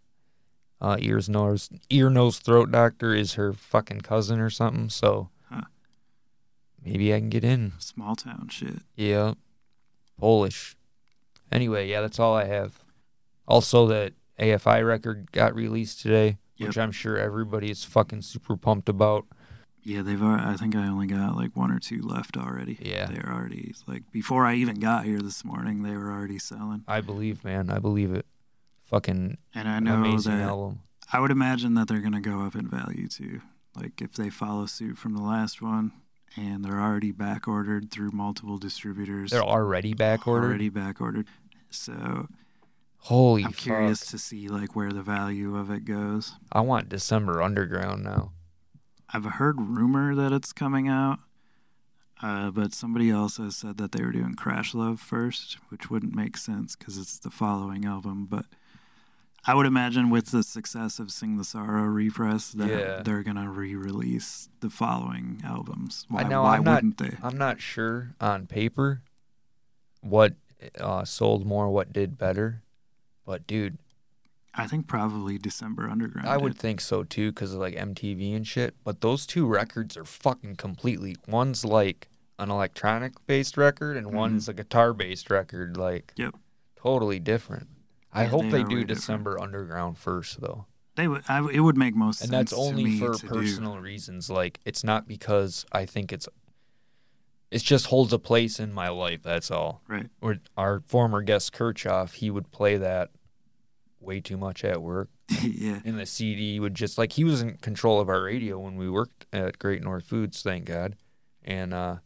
[0.81, 4.89] uh, ears, nose, ear, nose, throat doctor is her fucking cousin or something.
[4.89, 5.29] So.
[6.85, 7.73] Maybe I can get in.
[7.79, 8.79] Small town shit.
[8.95, 9.33] Yeah.
[10.19, 10.75] Polish.
[11.51, 12.79] Anyway, yeah, that's all I have.
[13.47, 18.89] Also, that AFI record got released today, which I'm sure everybody is fucking super pumped
[18.89, 19.25] about.
[19.83, 20.21] Yeah, they've.
[20.21, 22.77] al- I think I only got like one or two left already.
[22.81, 23.07] Yeah.
[23.07, 26.83] they're already like before I even got here this morning, they were already selling.
[26.87, 27.69] I believe, man.
[27.69, 28.25] I believe it.
[28.85, 30.79] Fucking And I know amazing that album.
[31.11, 33.41] I would imagine that they're gonna go up in value too.
[33.75, 35.91] Like if they follow suit from the last one,
[36.35, 39.31] and they're already back ordered through multiple distributors.
[39.31, 40.47] They're already back ordered.
[40.47, 41.27] Already back ordered.
[41.69, 42.27] So
[42.97, 43.59] Holy I'm fuck.
[43.61, 46.33] curious to see like where the value of it goes.
[46.51, 48.31] I want December Underground now.
[49.09, 51.19] I've heard rumor that it's coming out,
[52.21, 56.15] uh, but somebody else has said that they were doing Crash Love first, which wouldn't
[56.15, 58.25] make sense because it's the following album.
[58.25, 58.45] But
[59.45, 63.01] I would imagine with the success of Sing the Sorrow repress that Yeah.
[63.03, 66.05] they're gonna re-release the following albums.
[66.09, 67.17] Why, I know, why I'm wouldn't they?
[67.21, 69.01] I'm not sure on paper
[70.01, 70.35] what
[70.79, 72.63] uh, sold more, what did better.
[73.25, 73.79] But dude,
[74.53, 76.27] I think probably December Underground.
[76.29, 78.75] I would think so too, because of like MTV and shit.
[78.83, 81.15] But those two records are fucking completely.
[81.27, 82.07] One's like
[82.39, 84.11] an electronic based record, and Mhm.
[84.13, 85.75] one's a guitar based record.
[85.75, 86.35] Like, Yep.
[86.77, 87.67] totally different.
[88.13, 88.87] I Yeah, hope they they, do way different.
[88.87, 91.23] December Underground first, though, They would.
[91.27, 92.51] I, it would make most and sense.
[92.51, 93.27] that's only to me for to do.
[93.27, 94.29] personal reasons.
[94.29, 96.27] Like, it's not because I think it's.
[97.51, 99.21] It just holds a place in my life.
[99.21, 99.81] That's all.
[99.87, 100.07] Right.
[100.21, 103.11] Or our former guest Kirchhoff, he would play that
[103.99, 105.09] way too much at work.
[105.41, 105.79] yeah.
[105.85, 108.89] and the CD would just like he was in control of our radio when we
[108.89, 110.95] worked at Great North Foods, thank God,
[111.43, 111.97] and uh,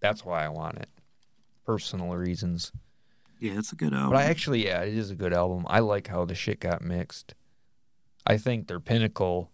[0.00, 0.88] that's why I want it,
[1.64, 2.70] personal reasons.
[3.44, 4.10] Yeah, it's a good album.
[4.10, 5.64] But I actually, yeah, it is a good album.
[5.68, 7.34] I like how the shit got mixed.
[8.26, 9.50] I think their pinnacle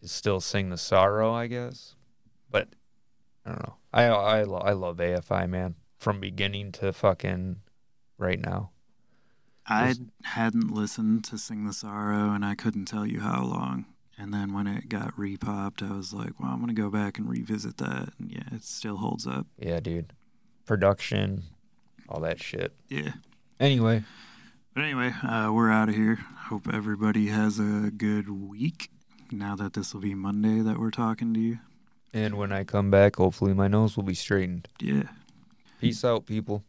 [0.00, 1.96] is still "Sing the Sorrow," I guess,
[2.50, 2.68] but
[3.44, 3.74] I don't know.
[3.92, 7.56] I I I love AFI man from beginning to fucking
[8.18, 8.70] right now.
[9.66, 13.86] I Just- hadn't listened to Sing the Sorrow and I couldn't tell you how long.
[14.18, 17.18] And then when it got repopped, I was like, well, I'm going to go back
[17.18, 18.10] and revisit that.
[18.18, 19.46] And yeah, it still holds up.
[19.58, 20.12] Yeah, dude,
[20.66, 21.44] production,
[22.08, 22.74] all that shit.
[22.88, 23.12] Yeah.
[23.62, 24.02] Anyway.
[24.74, 26.16] But anyway, uh, we're out of here.
[26.48, 28.90] Hope everybody has a good week
[29.30, 31.58] now that this will be Monday that we're talking to you.
[32.12, 34.66] And when I come back, hopefully my nose will be straightened.
[34.80, 35.04] Yeah.
[35.80, 36.64] Peace out, people.